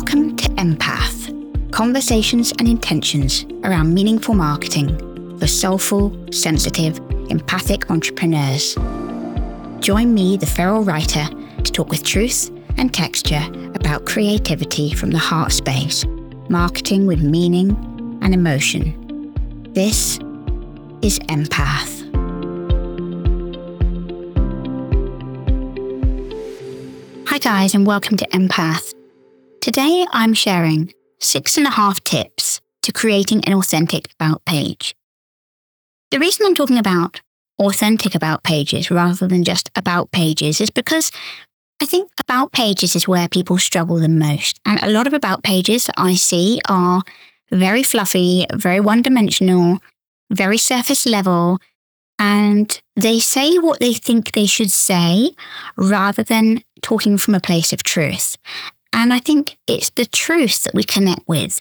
Welcome 0.00 0.34
to 0.38 0.48
Empath 0.52 1.72
Conversations 1.72 2.54
and 2.58 2.66
Intentions 2.66 3.44
around 3.64 3.92
meaningful 3.92 4.32
marketing 4.32 5.38
for 5.38 5.46
soulful, 5.46 6.26
sensitive, 6.32 6.96
empathic 7.28 7.90
entrepreneurs. 7.90 8.76
Join 9.80 10.14
me, 10.14 10.38
the 10.38 10.46
feral 10.46 10.84
writer, 10.84 11.26
to 11.62 11.70
talk 11.70 11.90
with 11.90 12.02
truth 12.02 12.50
and 12.78 12.94
texture 12.94 13.42
about 13.74 14.06
creativity 14.06 14.94
from 14.94 15.10
the 15.10 15.18
heart 15.18 15.52
space, 15.52 16.06
marketing 16.48 17.06
with 17.06 17.20
meaning 17.20 17.72
and 18.22 18.32
emotion. 18.32 19.34
This 19.74 20.16
is 21.02 21.18
Empath. 21.28 22.00
Hi, 27.28 27.36
guys, 27.36 27.74
and 27.74 27.86
welcome 27.86 28.16
to 28.16 28.26
Empath. 28.28 28.94
Today 29.60 30.06
I'm 30.10 30.32
sharing 30.32 30.94
six 31.18 31.58
and 31.58 31.66
a 31.66 31.70
half 31.70 32.02
tips 32.02 32.62
to 32.80 32.92
creating 32.92 33.44
an 33.44 33.52
authentic 33.52 34.08
about 34.18 34.42
page. 34.46 34.94
The 36.10 36.18
reason 36.18 36.46
I'm 36.46 36.54
talking 36.54 36.78
about 36.78 37.20
authentic 37.58 38.14
about 38.14 38.42
pages 38.42 38.90
rather 38.90 39.28
than 39.28 39.44
just 39.44 39.70
about 39.76 40.12
pages 40.12 40.62
is 40.62 40.70
because 40.70 41.12
I 41.78 41.84
think 41.84 42.10
about 42.18 42.52
pages 42.52 42.96
is 42.96 43.06
where 43.06 43.28
people 43.28 43.58
struggle 43.58 43.96
the 43.96 44.08
most. 44.08 44.58
And 44.64 44.82
a 44.82 44.90
lot 44.90 45.06
of 45.06 45.12
about 45.12 45.42
pages 45.42 45.84
that 45.84 45.94
I 45.98 46.14
see 46.14 46.62
are 46.66 47.02
very 47.50 47.82
fluffy, 47.82 48.46
very 48.54 48.80
one 48.80 49.02
dimensional, 49.02 49.80
very 50.30 50.56
surface 50.56 51.04
level, 51.04 51.58
and 52.18 52.80
they 52.96 53.20
say 53.20 53.58
what 53.58 53.78
they 53.78 53.92
think 53.92 54.32
they 54.32 54.46
should 54.46 54.70
say 54.70 55.32
rather 55.76 56.22
than 56.22 56.62
talking 56.80 57.18
from 57.18 57.34
a 57.34 57.40
place 57.40 57.74
of 57.74 57.82
truth. 57.82 58.38
And 58.92 59.12
I 59.12 59.18
think 59.18 59.58
it's 59.66 59.90
the 59.90 60.06
truth 60.06 60.64
that 60.64 60.74
we 60.74 60.84
connect 60.84 61.28
with. 61.28 61.60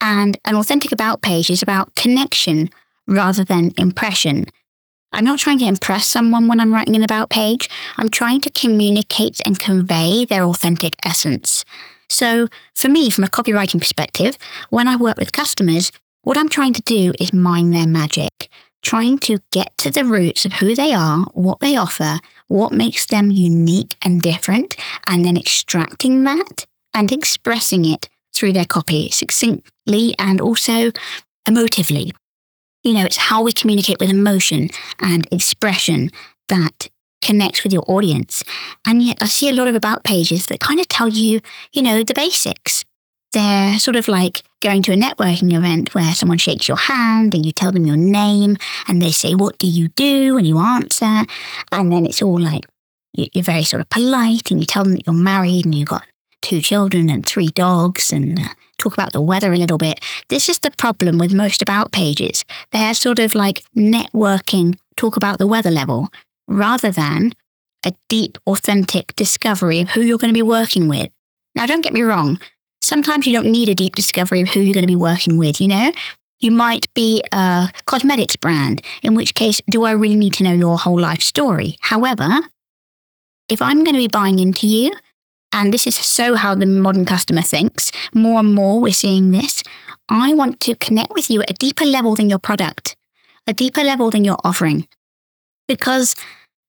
And 0.00 0.38
an 0.44 0.54
authentic 0.54 0.92
about 0.92 1.22
page 1.22 1.50
is 1.50 1.62
about 1.62 1.94
connection 1.96 2.70
rather 3.06 3.44
than 3.44 3.72
impression. 3.76 4.46
I'm 5.12 5.24
not 5.24 5.38
trying 5.38 5.58
to 5.60 5.66
impress 5.66 6.06
someone 6.06 6.48
when 6.48 6.60
I'm 6.60 6.72
writing 6.72 6.94
an 6.94 7.02
about 7.02 7.30
page. 7.30 7.68
I'm 7.96 8.10
trying 8.10 8.40
to 8.42 8.50
communicate 8.50 9.40
and 9.44 9.58
convey 9.58 10.24
their 10.24 10.44
authentic 10.44 10.94
essence. 11.04 11.64
So 12.08 12.48
for 12.74 12.88
me, 12.88 13.10
from 13.10 13.24
a 13.24 13.28
copywriting 13.28 13.80
perspective, 13.80 14.36
when 14.70 14.86
I 14.86 14.96
work 14.96 15.16
with 15.16 15.32
customers, 15.32 15.90
what 16.22 16.36
I'm 16.36 16.48
trying 16.48 16.74
to 16.74 16.82
do 16.82 17.12
is 17.18 17.32
mine 17.32 17.70
their 17.70 17.86
magic, 17.86 18.48
trying 18.82 19.18
to 19.20 19.38
get 19.50 19.76
to 19.78 19.90
the 19.90 20.04
roots 20.04 20.44
of 20.44 20.54
who 20.54 20.74
they 20.74 20.92
are, 20.92 21.24
what 21.32 21.60
they 21.60 21.76
offer, 21.76 22.18
what 22.48 22.72
makes 22.72 23.06
them 23.06 23.30
unique 23.30 23.94
and 24.02 24.22
different, 24.22 24.76
and 25.06 25.24
then 25.24 25.36
extracting 25.36 26.24
that 26.24 26.66
and 26.94 27.12
expressing 27.12 27.84
it 27.84 28.08
through 28.34 28.52
their 28.52 28.64
copy 28.64 29.10
succinctly 29.10 30.14
and 30.18 30.40
also 30.40 30.90
emotively. 31.46 32.10
You 32.84 32.94
know, 32.94 33.04
it's 33.04 33.16
how 33.16 33.42
we 33.42 33.52
communicate 33.52 34.00
with 34.00 34.10
emotion 34.10 34.70
and 35.00 35.26
expression 35.32 36.10
that 36.48 36.88
connects 37.20 37.64
with 37.64 37.72
your 37.72 37.84
audience. 37.88 38.44
And 38.86 39.02
yet 39.02 39.18
I 39.20 39.26
see 39.26 39.48
a 39.48 39.52
lot 39.52 39.68
of 39.68 39.74
about 39.74 40.04
pages 40.04 40.46
that 40.46 40.60
kind 40.60 40.80
of 40.80 40.88
tell 40.88 41.08
you, 41.08 41.40
you 41.72 41.82
know, 41.82 42.02
the 42.02 42.14
basics. 42.14 42.84
They're 43.32 43.78
sort 43.78 43.96
of 43.96 44.08
like 44.08 44.42
going 44.62 44.82
to 44.82 44.92
a 44.92 44.96
networking 44.96 45.54
event 45.54 45.94
where 45.94 46.14
someone 46.14 46.38
shakes 46.38 46.66
your 46.66 46.78
hand 46.78 47.34
and 47.34 47.44
you 47.44 47.52
tell 47.52 47.72
them 47.72 47.86
your 47.86 47.96
name 47.96 48.56
and 48.86 49.02
they 49.02 49.12
say, 49.12 49.34
What 49.34 49.58
do 49.58 49.66
you 49.66 49.88
do? 49.88 50.38
And 50.38 50.46
you 50.46 50.58
answer. 50.58 51.24
And 51.70 51.92
then 51.92 52.06
it's 52.06 52.22
all 52.22 52.40
like, 52.40 52.64
you're 53.12 53.44
very 53.44 53.64
sort 53.64 53.80
of 53.80 53.90
polite 53.90 54.50
and 54.50 54.60
you 54.60 54.66
tell 54.66 54.84
them 54.84 54.94
that 54.94 55.06
you're 55.06 55.14
married 55.14 55.64
and 55.64 55.74
you've 55.74 55.88
got 55.88 56.04
two 56.40 56.60
children 56.60 57.10
and 57.10 57.26
three 57.26 57.48
dogs 57.48 58.12
and 58.12 58.38
uh, 58.38 58.44
talk 58.78 58.92
about 58.92 59.12
the 59.12 59.20
weather 59.20 59.52
a 59.52 59.56
little 59.56 59.78
bit. 59.78 60.00
This 60.28 60.48
is 60.48 60.60
the 60.60 60.70
problem 60.70 61.18
with 61.18 61.32
most 61.32 61.60
about 61.60 61.92
pages. 61.92 62.44
They're 62.70 62.94
sort 62.94 63.18
of 63.18 63.34
like 63.34 63.64
networking, 63.76 64.78
talk 64.96 65.16
about 65.16 65.38
the 65.38 65.46
weather 65.46 65.70
level 65.70 66.08
rather 66.46 66.90
than 66.90 67.32
a 67.84 67.92
deep, 68.08 68.38
authentic 68.46 69.14
discovery 69.16 69.80
of 69.80 69.90
who 69.90 70.00
you're 70.00 70.18
going 70.18 70.32
to 70.32 70.38
be 70.38 70.42
working 70.42 70.88
with. 70.88 71.10
Now, 71.54 71.66
don't 71.66 71.82
get 71.82 71.92
me 71.92 72.02
wrong. 72.02 72.40
Sometimes 72.80 73.26
you 73.26 73.32
don't 73.32 73.50
need 73.50 73.68
a 73.68 73.74
deep 73.74 73.94
discovery 73.94 74.40
of 74.40 74.48
who 74.48 74.60
you're 74.60 74.74
going 74.74 74.82
to 74.82 74.86
be 74.86 74.96
working 74.96 75.36
with, 75.36 75.60
you 75.60 75.68
know? 75.68 75.92
You 76.40 76.52
might 76.52 76.92
be 76.94 77.22
a 77.32 77.70
cosmetics 77.86 78.36
brand, 78.36 78.80
in 79.02 79.14
which 79.14 79.34
case, 79.34 79.60
do 79.68 79.84
I 79.84 79.90
really 79.90 80.14
need 80.14 80.34
to 80.34 80.44
know 80.44 80.52
your 80.52 80.78
whole 80.78 81.00
life 81.00 81.20
story? 81.20 81.76
However, 81.80 82.28
if 83.48 83.60
I'm 83.60 83.82
going 83.82 83.94
to 83.94 84.00
be 84.00 84.08
buying 84.08 84.38
into 84.38 84.66
you, 84.66 84.92
and 85.50 85.72
this 85.74 85.86
is 85.86 85.96
so 85.96 86.36
how 86.36 86.54
the 86.54 86.66
modern 86.66 87.04
customer 87.04 87.42
thinks, 87.42 87.90
more 88.14 88.40
and 88.40 88.54
more 88.54 88.80
we're 88.80 88.92
seeing 88.92 89.32
this, 89.32 89.62
I 90.08 90.32
want 90.34 90.60
to 90.60 90.76
connect 90.76 91.12
with 91.12 91.28
you 91.30 91.42
at 91.42 91.50
a 91.50 91.54
deeper 91.54 91.84
level 91.84 92.14
than 92.14 92.30
your 92.30 92.38
product, 92.38 92.96
a 93.46 93.52
deeper 93.52 93.82
level 93.82 94.10
than 94.10 94.24
your 94.24 94.38
offering. 94.44 94.86
Because 95.66 96.14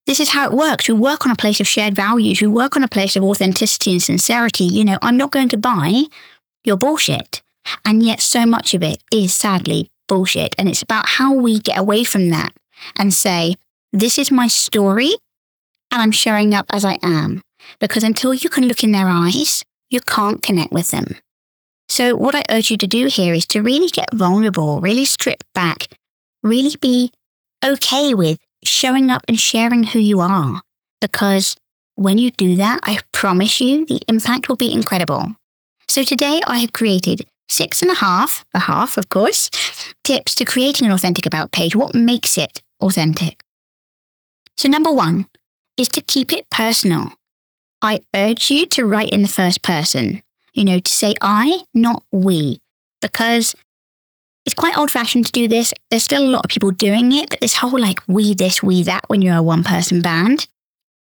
this 0.06 0.20
is 0.20 0.30
how 0.30 0.46
it 0.46 0.56
works. 0.56 0.88
We 0.88 0.94
work 0.94 1.26
on 1.26 1.32
a 1.32 1.36
place 1.36 1.60
of 1.60 1.68
shared 1.68 1.94
values. 1.94 2.40
We 2.40 2.46
work 2.46 2.76
on 2.76 2.82
a 2.82 2.88
place 2.88 3.16
of 3.16 3.24
authenticity 3.24 3.92
and 3.92 4.02
sincerity. 4.02 4.64
You 4.64 4.84
know, 4.84 4.98
I'm 5.02 5.16
not 5.16 5.30
going 5.30 5.48
to 5.50 5.56
buy 5.56 6.04
your 6.64 6.76
bullshit. 6.76 7.42
And 7.84 8.02
yet, 8.02 8.20
so 8.20 8.46
much 8.46 8.74
of 8.74 8.82
it 8.82 9.02
is 9.12 9.34
sadly 9.34 9.90
bullshit. 10.08 10.54
And 10.58 10.68
it's 10.68 10.82
about 10.82 11.06
how 11.06 11.34
we 11.34 11.60
get 11.60 11.78
away 11.78 12.04
from 12.04 12.30
that 12.30 12.52
and 12.96 13.14
say, 13.14 13.54
this 13.92 14.18
is 14.18 14.30
my 14.30 14.48
story 14.48 15.12
and 15.90 16.00
I'm 16.00 16.12
showing 16.12 16.54
up 16.54 16.66
as 16.70 16.84
I 16.84 16.98
am. 17.02 17.42
Because 17.78 18.02
until 18.02 18.34
you 18.34 18.48
can 18.48 18.66
look 18.66 18.82
in 18.82 18.92
their 18.92 19.08
eyes, 19.08 19.64
you 19.90 20.00
can't 20.00 20.42
connect 20.42 20.72
with 20.72 20.90
them. 20.90 21.16
So, 21.88 22.16
what 22.16 22.34
I 22.34 22.44
urge 22.48 22.70
you 22.70 22.76
to 22.78 22.86
do 22.86 23.06
here 23.06 23.34
is 23.34 23.46
to 23.46 23.62
really 23.62 23.88
get 23.88 24.14
vulnerable, 24.14 24.80
really 24.80 25.04
strip 25.04 25.42
back, 25.54 25.88
really 26.42 26.76
be 26.80 27.12
okay 27.64 28.14
with 28.14 28.38
showing 28.64 29.10
up 29.10 29.22
and 29.28 29.38
sharing 29.38 29.84
who 29.84 29.98
you 29.98 30.20
are. 30.20 30.62
Because 31.00 31.56
when 31.94 32.18
you 32.18 32.30
do 32.30 32.56
that, 32.56 32.80
I 32.82 33.00
promise 33.12 33.60
you 33.60 33.86
the 33.86 34.00
impact 34.08 34.48
will 34.48 34.56
be 34.56 34.72
incredible. 34.72 35.36
So 35.88 36.02
today 36.02 36.40
I 36.46 36.58
have 36.58 36.72
created 36.72 37.26
six 37.48 37.82
and 37.82 37.90
a 37.90 37.96
half, 37.96 38.44
a 38.54 38.60
half, 38.60 38.96
of 38.96 39.08
course, 39.08 39.50
tips 40.04 40.34
to 40.36 40.44
creating 40.44 40.86
an 40.86 40.92
authentic 40.92 41.26
about 41.26 41.52
page. 41.52 41.74
What 41.74 41.94
makes 41.94 42.38
it 42.38 42.62
authentic? 42.80 43.42
So 44.56 44.68
number 44.68 44.92
one 44.92 45.26
is 45.76 45.88
to 45.88 46.00
keep 46.00 46.32
it 46.32 46.48
personal. 46.50 47.12
I 47.82 48.00
urge 48.14 48.50
you 48.50 48.66
to 48.66 48.84
write 48.84 49.10
in 49.10 49.22
the 49.22 49.28
first 49.28 49.62
person, 49.62 50.22
you 50.52 50.64
know, 50.64 50.80
to 50.80 50.92
say 50.92 51.14
I, 51.20 51.62
not 51.74 52.04
we, 52.12 52.60
because 53.00 53.54
it's 54.46 54.54
quite 54.54 54.76
old 54.76 54.90
fashioned 54.90 55.26
to 55.26 55.32
do 55.32 55.48
this. 55.48 55.72
There's 55.90 56.04
still 56.04 56.24
a 56.24 56.30
lot 56.30 56.44
of 56.44 56.50
people 56.50 56.70
doing 56.70 57.12
it, 57.12 57.30
but 57.30 57.40
this 57.40 57.54
whole 57.54 57.78
like 57.78 58.00
we 58.06 58.34
this, 58.34 58.62
we 58.62 58.82
that 58.84 59.04
when 59.08 59.22
you're 59.22 59.36
a 59.36 59.42
one 59.42 59.64
person 59.64 60.00
band 60.00 60.48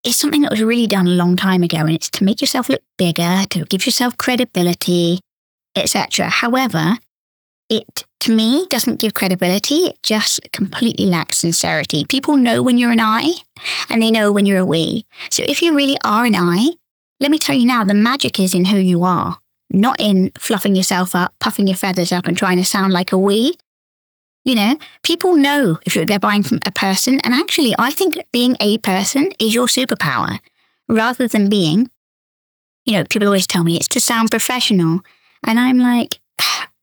is 0.04 0.16
something 0.16 0.42
that 0.42 0.50
was 0.50 0.62
really 0.62 0.86
done 0.86 1.06
a 1.06 1.10
long 1.10 1.34
time 1.34 1.62
ago. 1.62 1.78
And 1.78 1.92
it's 1.92 2.10
to 2.10 2.24
make 2.24 2.40
yourself 2.40 2.68
look 2.68 2.82
bigger, 2.98 3.44
to 3.50 3.64
give 3.64 3.86
yourself 3.86 4.16
credibility, 4.18 5.20
etc. 5.74 6.28
However, 6.28 6.98
it 7.70 8.04
to 8.20 8.32
me 8.34 8.66
doesn't 8.68 9.00
give 9.00 9.14
credibility. 9.14 9.86
It 9.86 10.02
just 10.02 10.40
completely 10.52 11.06
lacks 11.06 11.38
sincerity. 11.38 12.04
People 12.04 12.36
know 12.36 12.62
when 12.62 12.78
you're 12.78 12.92
an 12.92 13.00
I 13.00 13.32
and 13.88 14.02
they 14.02 14.10
know 14.10 14.30
when 14.30 14.46
you're 14.46 14.58
a 14.58 14.66
we. 14.66 15.06
So 15.30 15.42
if 15.46 15.62
you 15.62 15.74
really 15.74 15.96
are 16.04 16.24
an 16.24 16.36
I, 16.36 16.70
let 17.20 17.30
me 17.30 17.38
tell 17.38 17.56
you 17.56 17.66
now, 17.66 17.84
the 17.84 17.94
magic 17.94 18.38
is 18.38 18.54
in 18.54 18.66
who 18.66 18.76
you 18.76 19.02
are 19.04 19.38
not 19.70 20.00
in 20.00 20.30
fluffing 20.38 20.76
yourself 20.76 21.14
up, 21.14 21.34
puffing 21.40 21.66
your 21.66 21.76
feathers 21.76 22.12
up, 22.12 22.26
and 22.26 22.36
trying 22.36 22.56
to 22.58 22.64
sound 22.64 22.92
like 22.92 23.12
a 23.12 23.18
we. 23.18 23.56
You 24.44 24.54
know, 24.54 24.76
people 25.02 25.36
know 25.36 25.78
if 25.86 25.94
they're 25.94 26.18
buying 26.18 26.42
from 26.42 26.60
a 26.66 26.70
person. 26.70 27.18
And 27.20 27.32
actually, 27.32 27.74
I 27.78 27.90
think 27.90 28.18
being 28.30 28.56
a 28.60 28.78
person 28.78 29.32
is 29.38 29.54
your 29.54 29.66
superpower 29.66 30.38
rather 30.86 31.26
than 31.26 31.48
being, 31.48 31.90
you 32.84 32.92
know, 32.92 33.04
people 33.04 33.26
always 33.26 33.46
tell 33.46 33.64
me 33.64 33.76
it's 33.76 33.88
to 33.88 34.00
sound 34.00 34.30
professional. 34.30 35.00
And 35.46 35.58
I'm 35.58 35.78
like, 35.78 36.20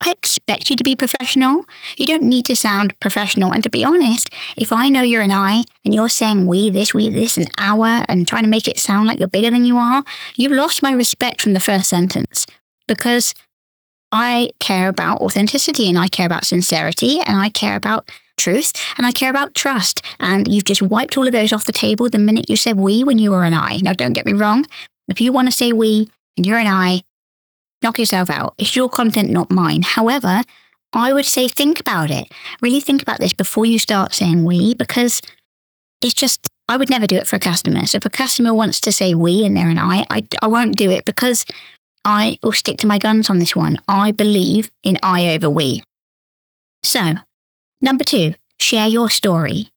I 0.04 0.10
expect 0.10 0.70
you 0.70 0.74
to 0.74 0.82
be 0.82 0.96
professional. 0.96 1.64
You 1.96 2.06
don't 2.06 2.24
need 2.24 2.46
to 2.46 2.56
sound 2.56 2.98
professional. 2.98 3.52
And 3.52 3.62
to 3.62 3.70
be 3.70 3.84
honest, 3.84 4.30
if 4.56 4.72
I 4.72 4.88
know 4.88 5.02
you're 5.02 5.22
an 5.22 5.30
I 5.30 5.62
and 5.84 5.94
you're 5.94 6.08
saying 6.08 6.46
we 6.48 6.70
this, 6.70 6.92
we 6.92 7.08
this, 7.08 7.38
an 7.38 7.46
hour 7.58 8.04
and 8.08 8.26
trying 8.26 8.42
to 8.42 8.48
make 8.48 8.66
it 8.66 8.78
sound 8.80 9.06
like 9.06 9.20
you're 9.20 9.28
bigger 9.28 9.50
than 9.50 9.64
you 9.64 9.76
are, 9.76 10.02
you've 10.34 10.50
lost 10.50 10.82
my 10.82 10.92
respect 10.92 11.40
from 11.40 11.52
the 11.52 11.60
first 11.60 11.88
sentence 11.88 12.46
because 12.94 13.34
I 14.12 14.50
care 14.60 14.88
about 14.88 15.20
authenticity 15.20 15.88
and 15.88 15.98
I 15.98 16.08
care 16.08 16.26
about 16.26 16.44
sincerity 16.44 17.20
and 17.20 17.38
I 17.38 17.48
care 17.48 17.76
about 17.76 18.10
truth 18.36 18.72
and 18.96 19.06
I 19.06 19.12
care 19.12 19.30
about 19.30 19.54
trust. 19.54 20.02
And 20.20 20.52
you've 20.52 20.64
just 20.64 20.82
wiped 20.82 21.16
all 21.16 21.26
of 21.26 21.32
those 21.32 21.52
off 21.52 21.64
the 21.64 21.72
table 21.72 22.08
the 22.10 22.18
minute 22.18 22.50
you 22.50 22.56
said 22.56 22.76
we 22.76 23.04
when 23.04 23.18
you 23.18 23.30
were 23.30 23.44
an 23.44 23.54
I. 23.54 23.78
Now, 23.78 23.94
don't 23.94 24.12
get 24.12 24.26
me 24.26 24.34
wrong. 24.34 24.66
If 25.08 25.20
you 25.20 25.32
want 25.32 25.48
to 25.48 25.52
say 25.52 25.72
we 25.72 26.10
and 26.36 26.46
you're 26.46 26.58
an 26.58 26.66
I, 26.66 27.02
knock 27.82 27.98
yourself 27.98 28.30
out. 28.30 28.54
It's 28.58 28.76
your 28.76 28.88
content, 28.88 29.30
not 29.30 29.50
mine. 29.50 29.82
However, 29.82 30.42
I 30.92 31.12
would 31.12 31.24
say 31.26 31.48
think 31.48 31.80
about 31.80 32.10
it. 32.10 32.30
Really 32.60 32.80
think 32.80 33.00
about 33.00 33.18
this 33.18 33.32
before 33.32 33.64
you 33.64 33.78
start 33.78 34.12
saying 34.12 34.44
we 34.44 34.74
because 34.74 35.22
it's 36.02 36.14
just, 36.14 36.48
I 36.68 36.76
would 36.76 36.90
never 36.90 37.06
do 37.06 37.16
it 37.16 37.26
for 37.26 37.36
a 37.36 37.40
customer. 37.40 37.86
So 37.86 37.96
if 37.96 38.04
a 38.04 38.10
customer 38.10 38.52
wants 38.52 38.80
to 38.82 38.92
say 38.92 39.14
we 39.14 39.44
and 39.44 39.56
they're 39.56 39.70
an 39.70 39.78
I, 39.78 40.04
I, 40.10 40.26
I 40.42 40.48
won't 40.48 40.76
do 40.76 40.90
it 40.90 41.04
because 41.04 41.46
I 42.04 42.38
will 42.42 42.52
stick 42.52 42.78
to 42.78 42.86
my 42.86 42.98
guns 42.98 43.30
on 43.30 43.38
this 43.38 43.54
one. 43.54 43.78
I 43.86 44.10
believe 44.12 44.70
in 44.82 44.98
I 45.02 45.28
over 45.34 45.48
we. 45.48 45.82
So, 46.82 47.14
number 47.80 48.04
two, 48.04 48.34
share 48.58 48.88
your 48.88 49.08
story. 49.08 49.68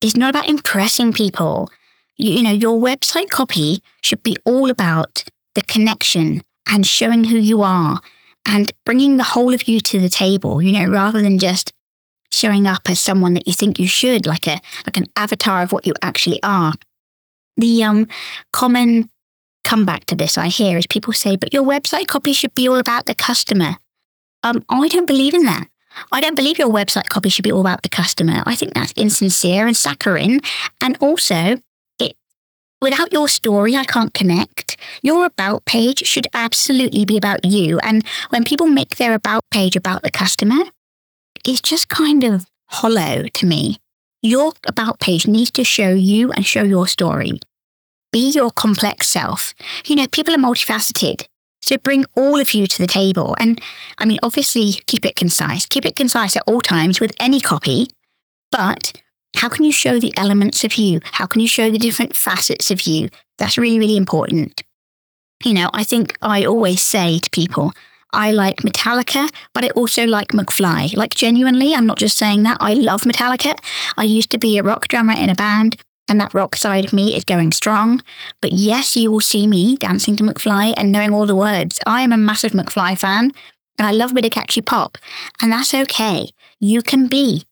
It's 0.00 0.16
not 0.16 0.30
about 0.30 0.48
impressing 0.48 1.12
people. 1.12 1.70
You, 2.16 2.32
you 2.32 2.42
know, 2.42 2.50
your 2.50 2.78
website 2.78 3.30
copy 3.30 3.82
should 4.02 4.22
be 4.22 4.36
all 4.44 4.70
about 4.70 5.24
the 5.54 5.62
connection 5.62 6.42
and 6.68 6.86
showing 6.86 7.24
who 7.24 7.36
you 7.36 7.62
are 7.62 8.00
and 8.46 8.72
bringing 8.84 9.16
the 9.16 9.22
whole 9.24 9.54
of 9.54 9.68
you 9.68 9.80
to 9.80 10.00
the 10.00 10.08
table, 10.08 10.62
you 10.62 10.72
know, 10.72 10.90
rather 10.90 11.20
than 11.22 11.38
just 11.38 11.72
showing 12.32 12.66
up 12.66 12.82
as 12.88 13.00
someone 13.00 13.34
that 13.34 13.46
you 13.46 13.52
think 13.52 13.78
you 13.78 13.88
should, 13.88 14.26
like 14.26 14.46
a 14.46 14.60
like 14.86 14.96
an 14.96 15.06
avatar 15.16 15.62
of 15.62 15.72
what 15.72 15.86
you 15.86 15.94
actually 16.02 16.42
are. 16.42 16.74
The 17.56 17.82
um 17.84 18.08
common 18.52 19.10
comeback 19.70 20.04
to 20.06 20.16
this 20.16 20.36
I 20.36 20.48
hear 20.48 20.78
is 20.78 20.88
people 20.88 21.12
say, 21.12 21.36
but 21.36 21.54
your 21.54 21.62
website 21.62 22.08
copy 22.08 22.32
should 22.32 22.54
be 22.56 22.68
all 22.68 22.78
about 22.78 23.06
the 23.06 23.14
customer. 23.14 23.76
Um, 24.42 24.64
I 24.68 24.88
don't 24.88 25.06
believe 25.06 25.32
in 25.32 25.44
that. 25.44 25.68
I 26.10 26.20
don't 26.20 26.34
believe 26.34 26.58
your 26.58 26.68
website 26.68 27.08
copy 27.08 27.28
should 27.28 27.44
be 27.44 27.52
all 27.52 27.60
about 27.60 27.84
the 27.84 27.88
customer. 27.88 28.42
I 28.46 28.56
think 28.56 28.74
that's 28.74 28.92
insincere 28.96 29.68
and 29.68 29.76
saccharine. 29.76 30.40
And 30.80 30.98
also, 31.00 31.60
it 32.00 32.16
without 32.80 33.12
your 33.12 33.28
story, 33.28 33.76
I 33.76 33.84
can't 33.84 34.12
connect. 34.12 34.76
Your 35.02 35.24
about 35.24 35.66
page 35.66 36.04
should 36.04 36.26
absolutely 36.34 37.04
be 37.04 37.16
about 37.16 37.44
you. 37.44 37.78
And 37.78 38.04
when 38.30 38.42
people 38.42 38.66
make 38.66 38.96
their 38.96 39.14
about 39.14 39.44
page 39.52 39.76
about 39.76 40.02
the 40.02 40.10
customer, 40.10 40.64
it's 41.46 41.60
just 41.60 41.88
kind 41.88 42.24
of 42.24 42.46
hollow 42.66 43.28
to 43.34 43.46
me. 43.46 43.76
Your 44.20 44.52
about 44.66 44.98
page 44.98 45.28
needs 45.28 45.52
to 45.52 45.62
show 45.62 45.90
you 45.90 46.32
and 46.32 46.44
show 46.44 46.64
your 46.64 46.88
story. 46.88 47.38
Be 48.12 48.30
your 48.30 48.50
complex 48.50 49.08
self. 49.08 49.54
You 49.86 49.96
know, 49.96 50.06
people 50.08 50.34
are 50.34 50.38
multifaceted. 50.38 51.26
So 51.62 51.76
bring 51.78 52.04
all 52.16 52.40
of 52.40 52.52
you 52.52 52.66
to 52.66 52.78
the 52.78 52.86
table. 52.86 53.36
And 53.38 53.60
I 53.98 54.04
mean, 54.04 54.18
obviously, 54.22 54.72
keep 54.86 55.04
it 55.04 55.16
concise. 55.16 55.66
Keep 55.66 55.86
it 55.86 55.96
concise 55.96 56.36
at 56.36 56.42
all 56.46 56.60
times 56.60 57.00
with 57.00 57.12
any 57.20 57.40
copy. 57.40 57.88
But 58.50 58.92
how 59.36 59.48
can 59.48 59.64
you 59.64 59.72
show 59.72 60.00
the 60.00 60.12
elements 60.16 60.64
of 60.64 60.74
you? 60.74 61.00
How 61.04 61.26
can 61.26 61.40
you 61.40 61.48
show 61.48 61.70
the 61.70 61.78
different 61.78 62.16
facets 62.16 62.70
of 62.70 62.82
you? 62.82 63.08
That's 63.38 63.58
really, 63.58 63.78
really 63.78 63.96
important. 63.96 64.62
You 65.44 65.54
know, 65.54 65.70
I 65.72 65.84
think 65.84 66.18
I 66.20 66.44
always 66.44 66.82
say 66.82 67.18
to 67.18 67.30
people, 67.30 67.72
I 68.12 68.32
like 68.32 68.56
Metallica, 68.56 69.32
but 69.54 69.64
I 69.64 69.70
also 69.70 70.04
like 70.04 70.28
McFly. 70.28 70.96
Like, 70.96 71.14
genuinely, 71.14 71.74
I'm 71.74 71.86
not 71.86 71.98
just 71.98 72.18
saying 72.18 72.42
that. 72.42 72.58
I 72.60 72.74
love 72.74 73.02
Metallica. 73.02 73.56
I 73.96 74.02
used 74.02 74.30
to 74.30 74.38
be 74.38 74.58
a 74.58 74.64
rock 74.64 74.88
drummer 74.88 75.14
in 75.14 75.30
a 75.30 75.34
band 75.34 75.80
and 76.10 76.20
that 76.20 76.34
rock 76.34 76.56
side 76.56 76.84
of 76.84 76.92
me 76.92 77.16
is 77.16 77.24
going 77.24 77.52
strong. 77.52 78.02
But 78.42 78.52
yes, 78.52 78.96
you 78.96 79.10
will 79.10 79.20
see 79.20 79.46
me 79.46 79.76
dancing 79.76 80.16
to 80.16 80.24
McFly 80.24 80.74
and 80.76 80.92
knowing 80.92 81.14
all 81.14 81.24
the 81.24 81.36
words. 81.36 81.78
I 81.86 82.02
am 82.02 82.12
a 82.12 82.16
massive 82.18 82.52
McFly 82.52 82.98
fan 82.98 83.30
and 83.78 83.86
I 83.86 83.92
love 83.92 84.10
a 84.10 84.14
bit 84.14 84.26
of 84.26 84.32
catchy 84.32 84.60
pop, 84.60 84.98
and 85.40 85.50
that's 85.50 85.72
okay. 85.72 86.28
You 86.58 86.82
can 86.82 87.06
be 87.06 87.44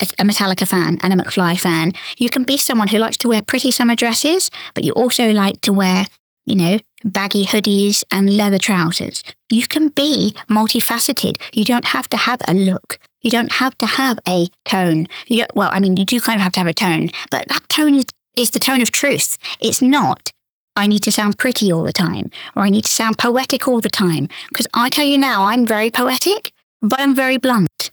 a 0.00 0.24
Metallica 0.24 0.68
fan 0.68 0.98
and 1.02 1.12
a 1.12 1.16
McFly 1.16 1.58
fan. 1.58 1.92
You 2.18 2.28
can 2.28 2.42
be 2.42 2.58
someone 2.58 2.88
who 2.88 2.98
likes 2.98 3.16
to 3.18 3.28
wear 3.28 3.40
pretty 3.40 3.70
summer 3.70 3.94
dresses, 3.94 4.50
but 4.74 4.84
you 4.84 4.92
also 4.92 5.32
like 5.32 5.62
to 5.62 5.72
wear, 5.72 6.06
you 6.44 6.56
know, 6.56 6.78
baggy 7.04 7.46
hoodies 7.46 8.04
and 8.10 8.36
leather 8.36 8.58
trousers. 8.58 9.22
You 9.48 9.66
can 9.66 9.88
be 9.88 10.34
multifaceted. 10.50 11.40
You 11.54 11.64
don't 11.64 11.86
have 11.86 12.08
to 12.10 12.16
have 12.16 12.42
a 12.46 12.52
look. 12.52 12.98
You 13.22 13.30
don't 13.30 13.52
have 13.52 13.78
to 13.78 13.86
have 13.86 14.18
a 14.28 14.48
tone. 14.64 15.06
Well, 15.54 15.70
I 15.72 15.80
mean, 15.80 15.96
you 15.96 16.04
do 16.04 16.20
kind 16.20 16.36
of 16.36 16.42
have 16.42 16.52
to 16.52 16.60
have 16.60 16.66
a 16.66 16.74
tone, 16.74 17.10
but 17.30 17.48
that 17.48 17.68
tone 17.68 17.94
is, 17.94 18.06
is 18.36 18.50
the 18.50 18.58
tone 18.58 18.82
of 18.82 18.90
truth. 18.90 19.38
It's 19.60 19.80
not, 19.80 20.30
I 20.74 20.86
need 20.86 21.02
to 21.04 21.12
sound 21.12 21.38
pretty 21.38 21.72
all 21.72 21.84
the 21.84 21.92
time, 21.92 22.30
or 22.56 22.62
I 22.62 22.70
need 22.70 22.84
to 22.84 22.90
sound 22.90 23.18
poetic 23.18 23.68
all 23.68 23.80
the 23.80 23.88
time. 23.88 24.28
Because 24.48 24.66
I 24.74 24.88
tell 24.88 25.06
you 25.06 25.18
now, 25.18 25.44
I'm 25.44 25.64
very 25.64 25.90
poetic, 25.90 26.52
but 26.80 27.00
I'm 27.00 27.14
very 27.14 27.36
blunt. 27.36 27.90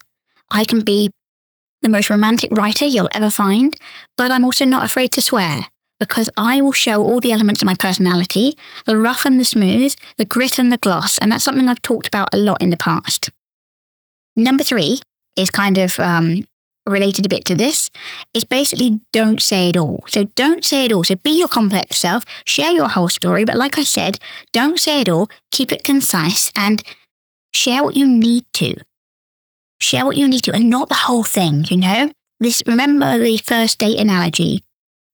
I 0.52 0.66
can 0.66 0.82
be 0.82 1.12
the 1.82 1.90
most 1.90 2.10
romantic 2.10 2.52
writer 2.52 2.86
you'll 2.86 3.10
ever 3.14 3.30
find, 3.30 3.78
but 4.18 4.32
I'm 4.32 4.44
also 4.44 4.66
not 4.66 4.84
afraid 4.84 5.12
to 5.14 5.22
swear 5.22 5.68
because 6.00 6.30
I 6.38 6.62
will 6.62 6.72
show 6.72 7.04
all 7.04 7.20
the 7.20 7.32
elements 7.32 7.62
of 7.62 7.66
my 7.66 7.76
personality 7.76 8.58
the 8.86 8.98
rough 8.98 9.26
and 9.26 9.40
the 9.40 9.46
smooth, 9.46 9.96
the 10.18 10.26
grit 10.26 10.58
and 10.58 10.72
the 10.72 10.78
gloss. 10.78 11.18
And 11.18 11.32
that's 11.32 11.44
something 11.44 11.68
I've 11.68 11.82
talked 11.82 12.08
about 12.08 12.34
a 12.34 12.38
lot 12.38 12.62
in 12.62 12.70
the 12.70 12.78
past. 12.78 13.30
Number 14.36 14.64
three 14.64 15.02
is 15.40 15.50
kind 15.50 15.78
of 15.78 16.00
um, 16.00 16.44
related 16.90 17.26
a 17.26 17.30
bit 17.30 17.46
to 17.46 17.56
this 17.56 17.90
is 18.34 18.44
basically 18.44 19.00
don't 19.12 19.42
say 19.42 19.70
it 19.70 19.78
all. 19.78 20.04
So 20.08 20.26
don't 20.36 20.64
say 20.66 20.86
it 20.86 20.92
all. 20.92 21.04
So 21.04 21.16
be 21.16 21.38
your 21.38 21.48
complex 21.48 21.98
self, 21.98 22.26
share 22.46 22.72
your 22.72 22.90
whole 22.90 23.10
story. 23.10 23.46
But 23.46 23.56
like 23.56 23.78
I 23.78 23.84
said, 23.84 24.20
don't 24.52 24.80
say 24.80 25.02
it 25.02 25.10
all, 25.10 25.30
keep 25.52 25.72
it 25.72 25.84
concise 25.84 26.52
and 26.56 26.84
share 27.54 27.84
what 27.84 27.96
you 27.96 28.08
need 28.08 28.46
to. 28.54 28.76
Share 29.80 30.06
what 30.06 30.18
you 30.18 30.28
need 30.28 30.44
to 30.44 30.54
and 30.54 30.70
not 30.70 30.90
the 30.90 30.96
whole 30.96 31.24
thing, 31.24 31.66
you 31.70 31.78
know? 31.78 32.12
This 32.40 32.64
remember 32.66 33.18
the 33.18 33.38
first 33.38 33.80
date 33.80 34.00
analogy. 34.00 34.64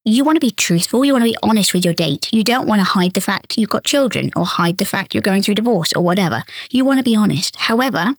You 0.07 0.23
want 0.23 0.35
to 0.35 0.39
be 0.39 0.51
truthful, 0.51 1.03
you 1.03 1.13
want 1.13 1.23
to 1.23 1.31
be 1.31 1.37
honest 1.41 1.73
with 1.73 1.83
your 1.83 1.93
date. 1.93 2.31
You 2.31 2.43
don't 2.43 2.67
want 2.67 2.79
to 2.79 2.85
hide 2.85 3.13
the 3.13 3.21
fact 3.21 3.57
you've 3.57 3.71
got 3.71 3.83
children 3.83 4.29
or 4.35 4.45
hide 4.45 4.77
the 4.77 4.85
fact 4.85 5.15
you're 5.15 5.21
going 5.21 5.41
through 5.41 5.55
divorce 5.55 5.93
or 5.93 6.03
whatever. 6.03 6.43
You 6.69 6.85
want 6.85 6.99
to 6.99 7.03
be 7.03 7.15
honest. 7.15 7.55
However, 7.55 8.13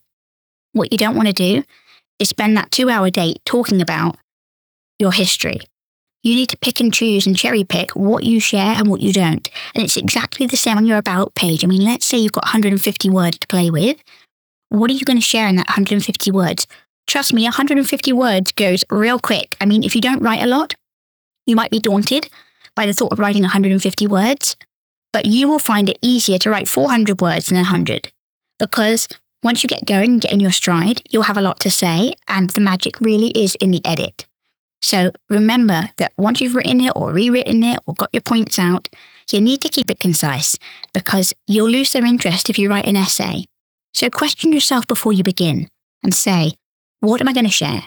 what 0.73 0.91
you 0.91 0.99
don't 0.99 1.14
want 1.14 1.29
to 1.29 1.32
do 1.32 1.62
is 2.18 2.28
spend 2.28 2.56
that 2.56 2.70
two 2.70 2.90
hour 2.90 3.10
date 3.10 3.40
talking 3.44 3.80
about 3.80 4.16
your 4.98 5.12
history. 5.12 5.60
You 6.22 6.34
need 6.34 6.48
to 6.48 6.56
pick 6.56 6.80
and 6.80 6.92
choose 6.92 7.26
and 7.26 7.36
cherry 7.36 7.62
pick 7.62 7.92
what 7.92 8.24
you 8.24 8.40
share 8.40 8.74
and 8.74 8.88
what 8.88 9.00
you 9.00 9.12
don't. 9.12 9.48
And 9.74 9.84
it's 9.84 9.96
exactly 9.96 10.46
the 10.46 10.56
same 10.56 10.76
on 10.76 10.86
your 10.86 10.98
about 10.98 11.34
page. 11.34 11.62
I 11.62 11.68
mean, 11.68 11.84
let's 11.84 12.04
say 12.04 12.18
you've 12.18 12.32
got 12.32 12.44
150 12.44 13.10
words 13.10 13.38
to 13.38 13.46
play 13.46 13.70
with. 13.70 14.02
What 14.68 14.90
are 14.90 14.94
you 14.94 15.04
going 15.04 15.18
to 15.18 15.22
share 15.22 15.46
in 15.46 15.56
that 15.56 15.68
150 15.68 16.30
words? 16.32 16.66
Trust 17.06 17.32
me, 17.32 17.44
150 17.44 18.12
words 18.12 18.50
goes 18.52 18.84
real 18.90 19.20
quick. 19.20 19.56
I 19.60 19.66
mean, 19.66 19.84
if 19.84 19.94
you 19.94 20.00
don't 20.00 20.22
write 20.22 20.42
a 20.42 20.48
lot, 20.48 20.74
you 21.46 21.54
might 21.54 21.70
be 21.70 21.78
daunted 21.78 22.28
by 22.74 22.86
the 22.86 22.92
thought 22.92 23.12
of 23.12 23.20
writing 23.20 23.42
150 23.42 24.06
words, 24.08 24.56
but 25.12 25.26
you 25.26 25.48
will 25.48 25.60
find 25.60 25.88
it 25.88 25.98
easier 26.02 26.38
to 26.38 26.50
write 26.50 26.68
400 26.68 27.20
words 27.20 27.46
than 27.46 27.56
100 27.56 28.10
because 28.58 29.08
once 29.43 29.62
you 29.62 29.69
get 29.69 29.87
going 29.87 30.12
and 30.12 30.21
get 30.21 30.33
in 30.33 30.41
your 30.41 30.53
stride, 30.53 31.03
you'll 31.11 31.25
have 31.25 31.37
a 31.37 31.43
lot 31.43 31.61
to 31.61 31.71
say, 31.71 32.15
and 32.29 32.50
the 32.50 32.61
magic 32.61 33.00
really 33.00 33.29
is 33.31 33.55
in 33.56 33.71
the 33.71 33.85
edit. 33.85 34.27
So 34.83 35.11
remember 35.29 35.91
that 35.97 36.12
once 36.17 36.41
you've 36.41 36.55
written 36.55 36.81
it 36.81 36.93
or 36.95 37.12
rewritten 37.12 37.62
it 37.64 37.81
or 37.87 37.95
got 37.95 38.11
your 38.12 38.21
points 38.21 38.59
out, 38.59 38.88
you 39.31 39.40
need 39.40 39.61
to 39.62 39.69
keep 39.69 39.90
it 39.90 39.99
concise 39.99 40.59
because 40.93 41.35
you'll 41.47 41.71
lose 41.71 41.93
their 41.93 42.05
interest 42.05 42.49
if 42.49 42.59
you 42.59 42.71
write 42.71 42.87
an 42.87 42.97
essay. 42.97 43.47
So 43.95 44.11
question 44.11 44.52
yourself 44.52 44.87
before 44.87 45.12
you 45.12 45.23
begin 45.23 45.69
and 46.02 46.14
say, 46.14 46.52
what 47.00 47.21
am 47.21 47.28
I 47.28 47.33
going 47.33 47.47
to 47.47 47.50
share? 47.50 47.83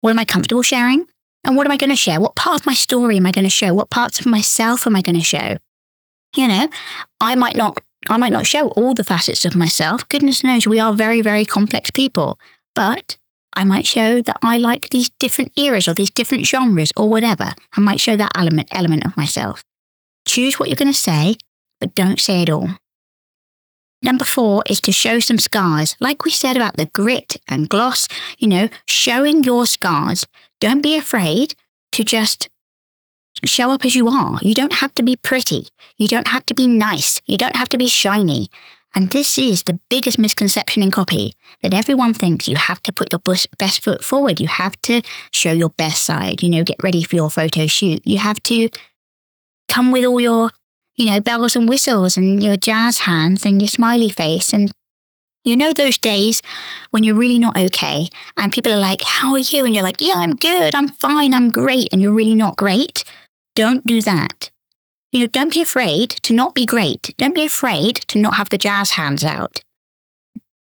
What 0.00 0.10
am 0.10 0.18
I 0.18 0.24
comfortable 0.24 0.62
sharing? 0.62 1.06
And 1.44 1.56
what 1.56 1.66
am 1.66 1.72
I 1.72 1.76
going 1.76 1.90
to 1.90 1.96
share? 1.96 2.20
What 2.20 2.34
part 2.34 2.60
of 2.60 2.66
my 2.66 2.74
story 2.74 3.16
am 3.16 3.26
I 3.26 3.32
going 3.32 3.44
to 3.44 3.50
show? 3.50 3.72
What 3.72 3.90
parts 3.90 4.20
of 4.20 4.26
myself 4.26 4.86
am 4.86 4.96
I 4.96 5.02
going 5.02 5.18
to 5.18 5.24
show? 5.24 5.56
You 6.36 6.48
know, 6.48 6.68
I 7.20 7.34
might 7.36 7.56
not 7.56 7.78
I 8.08 8.16
might 8.16 8.32
not 8.32 8.46
show 8.46 8.68
all 8.70 8.94
the 8.94 9.04
facets 9.04 9.44
of 9.44 9.56
myself. 9.56 10.08
Goodness 10.08 10.44
knows 10.44 10.66
we 10.66 10.80
are 10.80 10.92
very, 10.92 11.20
very 11.20 11.44
complex 11.44 11.90
people. 11.90 12.38
But 12.74 13.16
I 13.54 13.64
might 13.64 13.86
show 13.86 14.22
that 14.22 14.38
I 14.42 14.56
like 14.58 14.90
these 14.90 15.10
different 15.18 15.52
eras 15.58 15.88
or 15.88 15.94
these 15.94 16.10
different 16.10 16.46
genres 16.46 16.92
or 16.96 17.08
whatever. 17.08 17.54
I 17.76 17.80
might 17.80 18.00
show 18.00 18.16
that 18.16 18.32
element 18.36 18.68
element 18.70 19.04
of 19.04 19.16
myself. 19.16 19.64
Choose 20.26 20.58
what 20.58 20.68
you're 20.68 20.76
going 20.76 20.92
to 20.92 20.98
say, 20.98 21.36
but 21.80 21.94
don't 21.94 22.20
say 22.20 22.42
it 22.42 22.50
all. 22.50 22.68
Number 24.00 24.24
four 24.24 24.62
is 24.68 24.80
to 24.82 24.92
show 24.92 25.18
some 25.18 25.38
scars. 25.38 25.96
Like 25.98 26.24
we 26.24 26.30
said 26.30 26.56
about 26.56 26.76
the 26.76 26.86
grit 26.86 27.36
and 27.48 27.68
gloss, 27.68 28.06
you 28.38 28.46
know, 28.46 28.68
showing 28.86 29.42
your 29.42 29.66
scars. 29.66 30.24
Don't 30.60 30.82
be 30.82 30.96
afraid 30.96 31.54
to 31.92 32.04
just 32.04 32.48
show 33.44 33.70
up 33.70 33.84
as 33.84 33.94
you 33.94 34.08
are. 34.08 34.38
You 34.42 34.54
don't 34.54 34.74
have 34.74 34.94
to 34.94 35.02
be 35.02 35.16
pretty. 35.16 35.68
You 35.96 36.08
don't 36.08 36.28
have 36.28 36.46
to 36.46 36.54
be 36.54 36.66
nice. 36.66 37.20
You 37.26 37.38
don't 37.38 37.56
have 37.56 37.68
to 37.70 37.78
be 37.78 37.88
shiny. 37.88 38.48
And 38.94 39.10
this 39.10 39.38
is 39.38 39.64
the 39.64 39.78
biggest 39.90 40.18
misconception 40.18 40.82
in 40.82 40.90
copy 40.90 41.34
that 41.62 41.74
everyone 41.74 42.14
thinks 42.14 42.48
you 42.48 42.56
have 42.56 42.82
to 42.84 42.92
put 42.92 43.12
your 43.12 43.20
best 43.58 43.84
foot 43.84 44.02
forward. 44.02 44.40
You 44.40 44.48
have 44.48 44.80
to 44.82 45.02
show 45.32 45.52
your 45.52 45.70
best 45.70 46.04
side, 46.04 46.42
you 46.42 46.48
know, 46.48 46.64
get 46.64 46.82
ready 46.82 47.02
for 47.02 47.16
your 47.16 47.30
photo 47.30 47.66
shoot. 47.66 48.00
You 48.06 48.18
have 48.18 48.42
to 48.44 48.68
come 49.68 49.92
with 49.92 50.04
all 50.04 50.20
your, 50.20 50.50
you 50.96 51.06
know, 51.06 51.20
bells 51.20 51.54
and 51.54 51.68
whistles 51.68 52.16
and 52.16 52.42
your 52.42 52.56
jazz 52.56 53.00
hands 53.00 53.44
and 53.44 53.60
your 53.60 53.68
smiley 53.68 54.08
face. 54.08 54.52
And 54.52 54.72
you 55.44 55.56
know, 55.56 55.72
those 55.72 55.98
days 55.98 56.42
when 56.90 57.04
you're 57.04 57.14
really 57.14 57.38
not 57.38 57.56
okay 57.56 58.08
and 58.36 58.52
people 58.52 58.72
are 58.72 58.80
like, 58.80 59.02
How 59.02 59.32
are 59.32 59.38
you? 59.38 59.64
And 59.64 59.74
you're 59.74 59.84
like, 59.84 60.00
Yeah, 60.00 60.14
I'm 60.16 60.34
good. 60.34 60.74
I'm 60.74 60.88
fine. 60.88 61.34
I'm 61.34 61.50
great. 61.50 61.88
And 61.92 62.02
you're 62.02 62.12
really 62.12 62.34
not 62.34 62.56
great. 62.56 63.04
Don't 63.58 63.84
do 63.84 64.00
that. 64.02 64.52
You 65.10 65.18
know, 65.18 65.26
don't 65.26 65.52
be 65.52 65.60
afraid 65.60 66.10
to 66.10 66.32
not 66.32 66.54
be 66.54 66.64
great. 66.64 67.12
Don't 67.18 67.34
be 67.34 67.44
afraid 67.44 67.96
to 68.06 68.16
not 68.20 68.34
have 68.34 68.50
the 68.50 68.56
jazz 68.56 68.92
hands 68.92 69.24
out. 69.24 69.62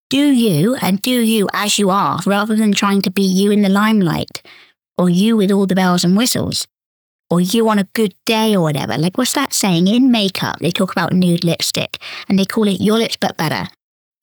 Do 0.09 0.30
you 0.30 0.75
and 0.76 1.02
do 1.02 1.21
you 1.21 1.49
as 1.52 1.78
you 1.78 1.90
are 1.90 2.21
rather 2.25 2.57
than 2.57 2.73
trying 2.73 3.02
to 3.02 3.11
be 3.11 3.21
you 3.21 3.50
in 3.50 3.61
the 3.61 3.68
limelight 3.68 4.40
or 4.97 5.11
you 5.11 5.37
with 5.37 5.52
all 5.52 5.66
the 5.66 5.75
bells 5.75 6.02
and 6.02 6.16
whistles. 6.16 6.66
or 7.30 7.40
you 7.40 7.68
on 7.68 7.78
a 7.78 7.85
good 7.92 8.14
day 8.25 8.54
or 8.54 8.62
whatever. 8.62 8.97
Like, 8.97 9.18
what's 9.18 9.35
that 9.35 9.52
saying? 9.52 9.87
In 9.87 10.11
makeup, 10.11 10.59
they 10.61 10.71
talk 10.71 10.92
about 10.92 11.12
nude 11.12 11.45
lipstick 11.45 11.99
and 12.28 12.38
they 12.38 12.45
call 12.45 12.66
it 12.68 12.80
your 12.80 12.99
lips 12.99 13.16
but 13.16 13.37
better. 13.37 13.68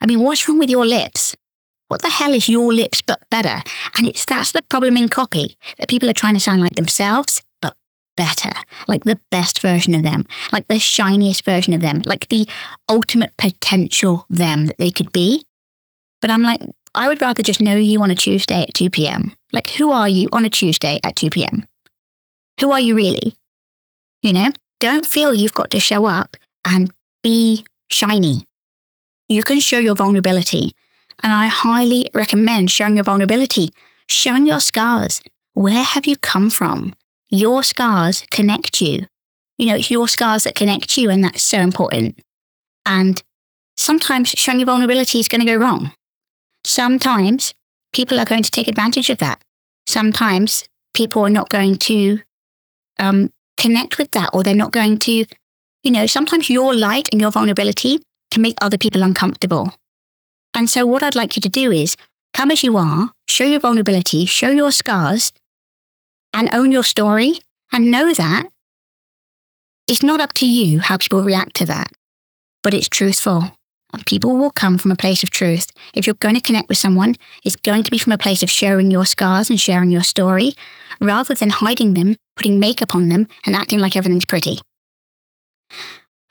I 0.02 0.06
mean, 0.06 0.22
what's 0.22 0.48
wrong 0.48 0.60
with 0.60 0.70
your 0.70 0.86
lips? 0.86 1.36
What 1.88 2.02
the 2.02 2.10
hell 2.10 2.34
is 2.34 2.50
your 2.50 2.74
lips 2.74 3.02
but 3.02 3.22
better? 3.30 3.62
And 3.96 4.08
it's 4.08 4.26
that's 4.26 4.52
the 4.52 4.64
problem 4.64 4.98
in 4.98 5.08
copy 5.08 5.56
that 5.78 5.88
people 5.88 6.10
are 6.10 6.14
trying 6.14 6.34
to 6.34 6.40
sound 6.40 6.62
like 6.62 6.76
themselves, 6.76 7.44
better, 8.16 8.52
like 8.88 9.04
the 9.04 9.20
best 9.32 9.62
version 9.62 9.96
of 9.96 10.04
them, 10.04 10.26
like 10.52 10.68
the 10.68 10.80
shiniest 10.80 11.46
version 11.46 11.74
of 11.74 11.82
them, 11.82 12.02
like 12.06 12.30
the 12.30 12.48
ultimate 12.90 13.36
potential 13.38 14.26
them 14.30 14.68
that 14.68 14.78
they 14.78 14.92
could 14.92 15.12
be. 15.12 15.46
But 16.22 16.32
I'm 16.32 16.42
like, 16.42 16.62
I 16.94 17.08
would 17.08 17.22
rather 17.22 17.44
just 17.44 17.62
know 17.62 17.76
you 17.76 18.02
on 18.02 18.12
a 18.12 18.16
Tuesday 18.16 18.64
at 18.64 18.74
2 18.74 18.90
p.m. 18.90 19.36
Like, 19.52 19.70
who 19.72 19.92
are 19.92 20.08
you 20.08 20.30
on 20.32 20.46
a 20.46 20.50
Tuesday 20.50 21.00
at 21.04 21.16
2 21.16 21.30
p.m.? 21.30 21.66
Who 22.62 22.72
are 22.72 22.80
you 22.80 22.96
really? 22.96 23.36
You 24.22 24.34
know, 24.34 24.50
don't 24.80 25.06
feel 25.06 25.34
you've 25.34 25.54
got 25.54 25.72
to 25.72 25.80
show 25.80 26.06
up 26.06 26.38
and 26.66 26.92
be 27.22 27.66
shiny. 27.90 28.46
You 29.28 29.44
can 29.44 29.60
show 29.60 29.80
your 29.80 29.96
vulnerability. 29.96 30.72
And 31.24 31.34
I 31.34 31.48
highly 31.48 32.10
recommend 32.14 32.72
showing 32.72 32.96
your 32.96 33.04
vulnerability, 33.04 33.70
showing 34.08 34.46
your 34.46 34.60
scars. 34.60 35.22
Where 35.54 35.84
have 35.84 36.06
you 36.06 36.18
come 36.18 36.50
from? 36.50 36.94
Your 37.30 37.64
scars 37.64 38.26
connect 38.32 38.82
you. 38.82 39.08
You 39.58 39.68
know, 39.68 39.76
it's 39.76 39.92
your 39.92 40.08
scars 40.08 40.44
that 40.44 40.56
connect 40.56 40.98
you, 40.98 41.10
and 41.10 41.24
that's 41.24 41.42
so 41.42 41.60
important. 41.60 42.20
And 42.86 43.22
sometimes 43.78 44.30
showing 44.30 44.60
your 44.60 44.68
vulnerability 44.68 45.20
is 45.20 45.28
going 45.28 45.42
to 45.42 45.48
go 45.48 45.56
wrong. 45.56 45.92
Sometimes 46.64 47.54
people 47.94 48.20
are 48.20 48.26
going 48.26 48.44
to 48.44 48.52
take 48.52 48.68
advantage 48.68 49.10
of 49.10 49.18
that. 49.20 49.42
Sometimes 49.88 50.66
people 50.94 51.24
are 51.26 51.30
not 51.30 51.50
going 51.50 51.78
to 51.78 52.20
um, 53.00 53.32
connect 53.58 53.98
with 53.98 54.12
that 54.12 54.30
or 54.34 54.44
they're 54.44 54.56
not 54.56 54.72
going 54.72 54.98
to, 55.00 55.26
you 55.84 55.92
know, 55.92 56.06
sometimes 56.06 56.50
your 56.50 56.74
light 56.76 57.10
and 57.12 57.22
your 57.22 57.32
vulnerability 57.32 58.00
can 58.32 58.42
make 58.42 58.58
other 58.62 58.78
people 58.78 59.04
uncomfortable. 59.04 59.74
And 60.54 60.70
so, 60.70 60.86
what 60.86 61.04
I'd 61.04 61.16
like 61.16 61.36
you 61.36 61.42
to 61.42 61.50
do 61.50 61.72
is 61.72 61.96
come 62.34 62.52
as 62.52 62.64
you 62.64 62.78
are, 62.78 63.12
show 63.28 63.46
your 63.46 63.60
vulnerability, 63.60 64.26
show 64.26 64.50
your 64.50 64.72
scars, 64.72 65.32
and 66.36 66.54
own 66.54 66.72
your 66.72 66.84
story, 66.84 67.40
and 67.72 67.90
know 67.90 68.14
that 68.14 68.46
it's 69.88 70.04
not 70.04 70.20
up 70.20 70.34
to 70.34 70.48
you 70.48 70.80
how 70.80 70.98
people 70.98 71.24
react 71.24 71.56
to 71.56 71.66
that, 71.66 71.92
but 72.62 72.74
it's 72.74 72.90
truthful. 72.90 73.56
And 73.94 74.06
people 74.06 74.36
will 74.36 74.52
come 74.52 74.78
from 74.78 74.92
a 74.92 74.96
place 74.96 75.24
of 75.24 75.30
truth. 75.30 75.72
If 75.94 76.06
you're 76.06 76.16
going 76.16 76.36
to 76.36 76.42
connect 76.42 76.68
with 76.68 76.78
someone, 76.78 77.16
it's 77.46 77.56
going 77.56 77.84
to 77.84 77.92
be 77.92 77.98
from 77.98 78.12
a 78.12 78.18
place 78.18 78.44
of 78.44 78.50
sharing 78.50 78.92
your 78.92 79.06
scars 79.06 79.50
and 79.50 79.60
sharing 79.60 79.90
your 79.90 80.04
story, 80.04 80.54
rather 81.00 81.34
than 81.34 81.50
hiding 81.50 81.94
them, 81.94 82.18
putting 82.36 82.60
makeup 82.60 82.94
on 82.94 83.08
them, 83.10 83.28
and 83.46 83.56
acting 83.56 83.80
like 83.80 83.96
everything's 83.96 84.26
pretty. 84.26 84.60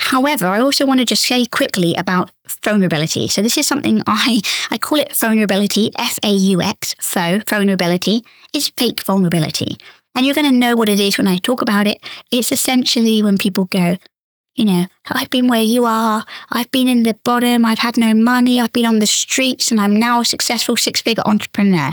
However, 0.04 0.46
I 0.46 0.60
also 0.60 0.84
want 0.84 1.00
to 1.00 1.06
just 1.06 1.22
say 1.24 1.46
quickly 1.46 1.94
about 1.94 2.30
vulnerability. 2.62 3.26
So 3.26 3.40
this 3.40 3.56
is 3.56 3.66
something 3.66 4.02
I, 4.06 4.42
I 4.70 4.76
call 4.76 4.98
it 4.98 5.16
vulnerability, 5.16 5.92
F-A-U-X, 5.98 6.94
faux, 7.00 7.44
vulnerability, 7.48 8.22
is 8.52 8.68
fake 8.76 9.02
vulnerability. 9.02 9.78
And 10.14 10.26
you're 10.26 10.34
going 10.34 10.50
to 10.50 10.56
know 10.56 10.76
what 10.76 10.90
it 10.90 11.00
is 11.00 11.16
when 11.16 11.26
I 11.26 11.38
talk 11.38 11.62
about 11.62 11.86
it. 11.86 12.02
It's 12.30 12.52
essentially 12.52 13.22
when 13.22 13.38
people 13.38 13.64
go, 13.64 13.96
you 14.54 14.66
know, 14.66 14.86
I've 15.08 15.30
been 15.30 15.48
where 15.48 15.62
you 15.62 15.86
are. 15.86 16.26
I've 16.50 16.70
been 16.70 16.86
in 16.86 17.04
the 17.04 17.18
bottom. 17.24 17.64
I've 17.64 17.78
had 17.78 17.96
no 17.96 18.12
money. 18.12 18.60
I've 18.60 18.74
been 18.74 18.86
on 18.86 18.98
the 18.98 19.06
streets 19.06 19.70
and 19.70 19.80
I'm 19.80 19.98
now 19.98 20.20
a 20.20 20.24
successful 20.24 20.76
six 20.76 21.00
figure 21.00 21.24
entrepreneur. 21.26 21.92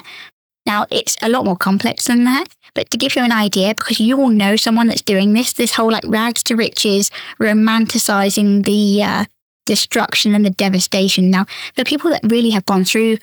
Now, 0.65 0.85
it's 0.91 1.17
a 1.21 1.29
lot 1.29 1.45
more 1.45 1.57
complex 1.57 2.05
than 2.05 2.23
that. 2.25 2.45
But 2.73 2.89
to 2.91 2.97
give 2.97 3.15
you 3.15 3.23
an 3.23 3.31
idea, 3.31 3.73
because 3.75 3.99
you 3.99 4.17
all 4.19 4.29
know 4.29 4.55
someone 4.55 4.87
that's 4.87 5.01
doing 5.01 5.33
this, 5.33 5.53
this 5.53 5.73
whole 5.73 5.91
like 5.91 6.03
rags 6.05 6.43
to 6.43 6.55
riches, 6.55 7.11
romanticizing 7.39 8.63
the 8.63 9.03
uh, 9.03 9.25
destruction 9.65 10.35
and 10.35 10.45
the 10.45 10.51
devastation. 10.51 11.29
Now, 11.29 11.45
the 11.75 11.85
people 11.85 12.11
that 12.11 12.21
really 12.23 12.51
have 12.51 12.65
gone 12.65 12.85
through 12.85 13.17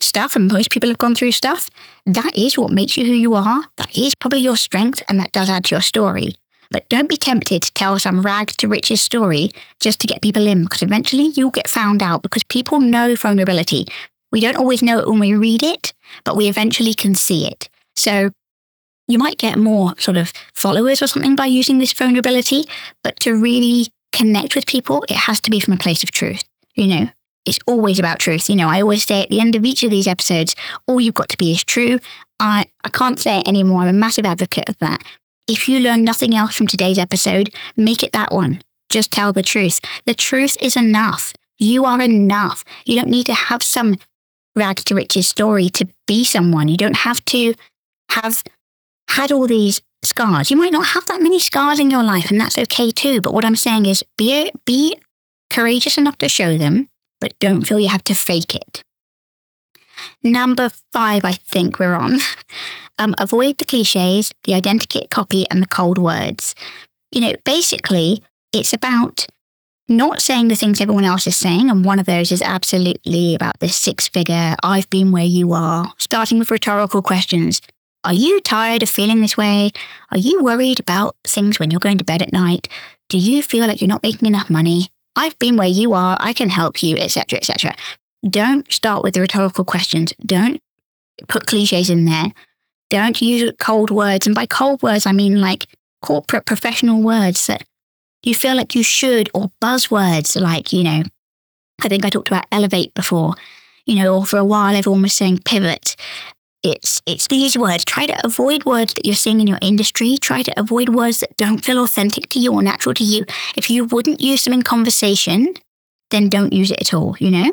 stuff, 0.00 0.36
and 0.36 0.50
most 0.50 0.70
people 0.70 0.88
have 0.88 0.98
gone 0.98 1.14
through 1.14 1.32
stuff, 1.32 1.68
that 2.06 2.36
is 2.36 2.56
what 2.56 2.70
makes 2.70 2.96
you 2.96 3.04
who 3.04 3.12
you 3.12 3.34
are. 3.34 3.64
That 3.76 3.96
is 3.96 4.14
probably 4.14 4.40
your 4.40 4.56
strength, 4.56 5.02
and 5.08 5.18
that 5.20 5.32
does 5.32 5.50
add 5.50 5.64
to 5.66 5.74
your 5.74 5.82
story. 5.82 6.36
But 6.70 6.88
don't 6.88 7.08
be 7.08 7.16
tempted 7.16 7.62
to 7.62 7.72
tell 7.72 7.98
some 7.98 8.22
rags 8.22 8.56
to 8.56 8.68
riches 8.68 9.00
story 9.00 9.50
just 9.80 10.00
to 10.00 10.06
get 10.06 10.22
people 10.22 10.46
in, 10.46 10.64
because 10.64 10.82
eventually 10.82 11.32
you'll 11.34 11.50
get 11.50 11.68
found 11.68 12.02
out 12.02 12.22
because 12.22 12.44
people 12.44 12.80
know 12.80 13.14
vulnerability. 13.14 13.86
We 14.36 14.42
don't 14.42 14.58
always 14.58 14.82
know 14.82 14.98
it 14.98 15.08
when 15.08 15.18
we 15.18 15.34
read 15.34 15.62
it, 15.62 15.94
but 16.22 16.36
we 16.36 16.46
eventually 16.46 16.92
can 16.92 17.14
see 17.14 17.46
it. 17.46 17.70
So 17.94 18.32
you 19.08 19.16
might 19.18 19.38
get 19.38 19.58
more 19.58 19.94
sort 19.98 20.18
of 20.18 20.30
followers 20.52 21.00
or 21.00 21.06
something 21.06 21.36
by 21.36 21.46
using 21.46 21.78
this 21.78 21.94
vulnerability, 21.94 22.66
but 23.02 23.18
to 23.20 23.34
really 23.34 23.86
connect 24.12 24.54
with 24.54 24.66
people, 24.66 25.06
it 25.08 25.16
has 25.16 25.40
to 25.40 25.50
be 25.50 25.58
from 25.58 25.72
a 25.72 25.78
place 25.78 26.02
of 26.02 26.10
truth. 26.10 26.44
You 26.74 26.86
know, 26.86 27.08
it's 27.46 27.58
always 27.66 27.98
about 27.98 28.18
truth. 28.18 28.50
You 28.50 28.56
know, 28.56 28.68
I 28.68 28.82
always 28.82 29.06
say 29.06 29.22
at 29.22 29.30
the 29.30 29.40
end 29.40 29.56
of 29.56 29.64
each 29.64 29.82
of 29.82 29.90
these 29.90 30.06
episodes, 30.06 30.54
all 30.86 31.00
you've 31.00 31.14
got 31.14 31.30
to 31.30 31.38
be 31.38 31.52
is 31.52 31.64
true. 31.64 31.98
I, 32.38 32.66
I 32.84 32.90
can't 32.90 33.18
say 33.18 33.38
it 33.38 33.48
anymore. 33.48 33.84
I'm 33.84 33.88
a 33.88 33.94
massive 33.94 34.26
advocate 34.26 34.68
of 34.68 34.76
that. 34.80 35.02
If 35.48 35.66
you 35.66 35.80
learn 35.80 36.04
nothing 36.04 36.34
else 36.34 36.54
from 36.54 36.66
today's 36.66 36.98
episode, 36.98 37.54
make 37.74 38.02
it 38.02 38.12
that 38.12 38.32
one. 38.32 38.60
Just 38.90 39.10
tell 39.10 39.32
the 39.32 39.42
truth. 39.42 39.80
The 40.04 40.12
truth 40.12 40.58
is 40.60 40.76
enough. 40.76 41.32
You 41.56 41.86
are 41.86 42.02
enough. 42.02 42.66
You 42.84 42.96
don't 42.96 43.08
need 43.08 43.24
to 43.26 43.34
have 43.34 43.62
some 43.62 43.96
rags 44.56 44.82
to 44.84 44.94
riches 44.94 45.28
story 45.28 45.68
to 45.70 45.86
be 46.06 46.24
someone. 46.24 46.68
You 46.68 46.76
don't 46.76 46.96
have 46.96 47.24
to 47.26 47.54
have 48.10 48.42
had 49.08 49.30
all 49.30 49.46
these 49.46 49.82
scars. 50.02 50.50
You 50.50 50.56
might 50.56 50.72
not 50.72 50.88
have 50.88 51.06
that 51.06 51.22
many 51.22 51.38
scars 51.38 51.78
in 51.78 51.90
your 51.90 52.02
life, 52.02 52.30
and 52.30 52.40
that's 52.40 52.58
okay 52.58 52.90
too. 52.90 53.20
But 53.20 53.34
what 53.34 53.44
I'm 53.44 53.56
saying 53.56 53.86
is 53.86 54.02
be, 54.16 54.50
be 54.64 54.98
courageous 55.50 55.98
enough 55.98 56.18
to 56.18 56.28
show 56.28 56.56
them, 56.56 56.88
but 57.20 57.38
don't 57.38 57.62
feel 57.62 57.78
you 57.78 57.88
have 57.88 58.04
to 58.04 58.14
fake 58.14 58.54
it. 58.54 58.82
Number 60.22 60.70
five, 60.92 61.24
I 61.24 61.32
think 61.32 61.78
we're 61.78 61.94
on. 61.94 62.18
Um, 62.98 63.14
avoid 63.18 63.58
the 63.58 63.66
cliches, 63.66 64.32
the 64.44 64.52
identikit 64.52 65.10
copy, 65.10 65.44
and 65.50 65.62
the 65.62 65.66
cold 65.66 65.98
words. 65.98 66.54
You 67.12 67.20
know, 67.20 67.34
basically, 67.44 68.22
it's 68.54 68.72
about 68.72 69.26
not 69.88 70.20
saying 70.20 70.48
the 70.48 70.56
things 70.56 70.80
everyone 70.80 71.04
else 71.04 71.26
is 71.26 71.36
saying. 71.36 71.70
And 71.70 71.84
one 71.84 71.98
of 71.98 72.06
those 72.06 72.32
is 72.32 72.42
absolutely 72.42 73.34
about 73.34 73.60
this 73.60 73.76
six 73.76 74.08
figure, 74.08 74.56
I've 74.62 74.90
been 74.90 75.12
where 75.12 75.24
you 75.24 75.52
are, 75.52 75.92
starting 75.98 76.38
with 76.38 76.50
rhetorical 76.50 77.02
questions. 77.02 77.60
Are 78.04 78.14
you 78.14 78.40
tired 78.40 78.82
of 78.82 78.90
feeling 78.90 79.20
this 79.20 79.36
way? 79.36 79.72
Are 80.10 80.18
you 80.18 80.42
worried 80.42 80.80
about 80.80 81.16
things 81.24 81.58
when 81.58 81.70
you're 81.70 81.80
going 81.80 81.98
to 81.98 82.04
bed 82.04 82.22
at 82.22 82.32
night? 82.32 82.68
Do 83.08 83.18
you 83.18 83.42
feel 83.42 83.66
like 83.66 83.80
you're 83.80 83.88
not 83.88 84.02
making 84.02 84.26
enough 84.26 84.50
money? 84.50 84.88
I've 85.16 85.38
been 85.38 85.56
where 85.56 85.66
you 85.66 85.92
are. 85.94 86.16
I 86.20 86.32
can 86.32 86.50
help 86.50 86.82
you, 86.82 86.96
etc., 86.96 87.38
etc. 87.38 87.74
Don't 88.28 88.70
start 88.70 89.02
with 89.02 89.14
the 89.14 89.20
rhetorical 89.20 89.64
questions. 89.64 90.12
Don't 90.24 90.60
put 91.28 91.46
cliches 91.46 91.90
in 91.90 92.04
there. 92.04 92.32
Don't 92.90 93.20
use 93.20 93.52
cold 93.58 93.90
words. 93.90 94.26
And 94.26 94.34
by 94.34 94.46
cold 94.46 94.82
words, 94.82 95.06
I 95.06 95.12
mean 95.12 95.40
like 95.40 95.66
corporate 96.02 96.46
professional 96.46 97.02
words 97.02 97.46
that 97.46 97.64
you 98.26 98.34
feel 98.34 98.56
like 98.56 98.74
you 98.74 98.82
should, 98.82 99.30
or 99.32 99.52
buzzwords 99.62 100.38
like, 100.40 100.72
you 100.72 100.82
know, 100.82 101.02
I 101.82 101.88
think 101.88 102.04
I 102.04 102.10
talked 102.10 102.28
about 102.28 102.46
elevate 102.50 102.92
before, 102.94 103.34
you 103.86 103.94
know, 103.94 104.16
or 104.16 104.26
for 104.26 104.38
a 104.38 104.44
while 104.44 104.74
everyone 104.74 105.02
was 105.02 105.14
saying 105.14 105.40
pivot. 105.44 105.94
It's 106.62 107.00
it's 107.06 107.28
these 107.28 107.56
words. 107.56 107.84
Try 107.84 108.06
to 108.06 108.26
avoid 108.26 108.64
words 108.64 108.94
that 108.94 109.06
you're 109.06 109.14
seeing 109.14 109.40
in 109.40 109.46
your 109.46 109.60
industry. 109.62 110.16
Try 110.16 110.42
to 110.42 110.58
avoid 110.58 110.88
words 110.88 111.20
that 111.20 111.36
don't 111.36 111.64
feel 111.64 111.82
authentic 111.82 112.28
to 112.30 112.40
you 112.40 112.52
or 112.52 112.62
natural 112.62 112.94
to 112.94 113.04
you. 113.04 113.24
If 113.56 113.70
you 113.70 113.84
wouldn't 113.84 114.20
use 114.20 114.42
them 114.42 114.54
in 114.54 114.62
conversation, 114.62 115.54
then 116.10 116.28
don't 116.28 116.52
use 116.52 116.72
it 116.72 116.80
at 116.80 116.92
all, 116.92 117.16
you 117.20 117.30
know? 117.30 117.52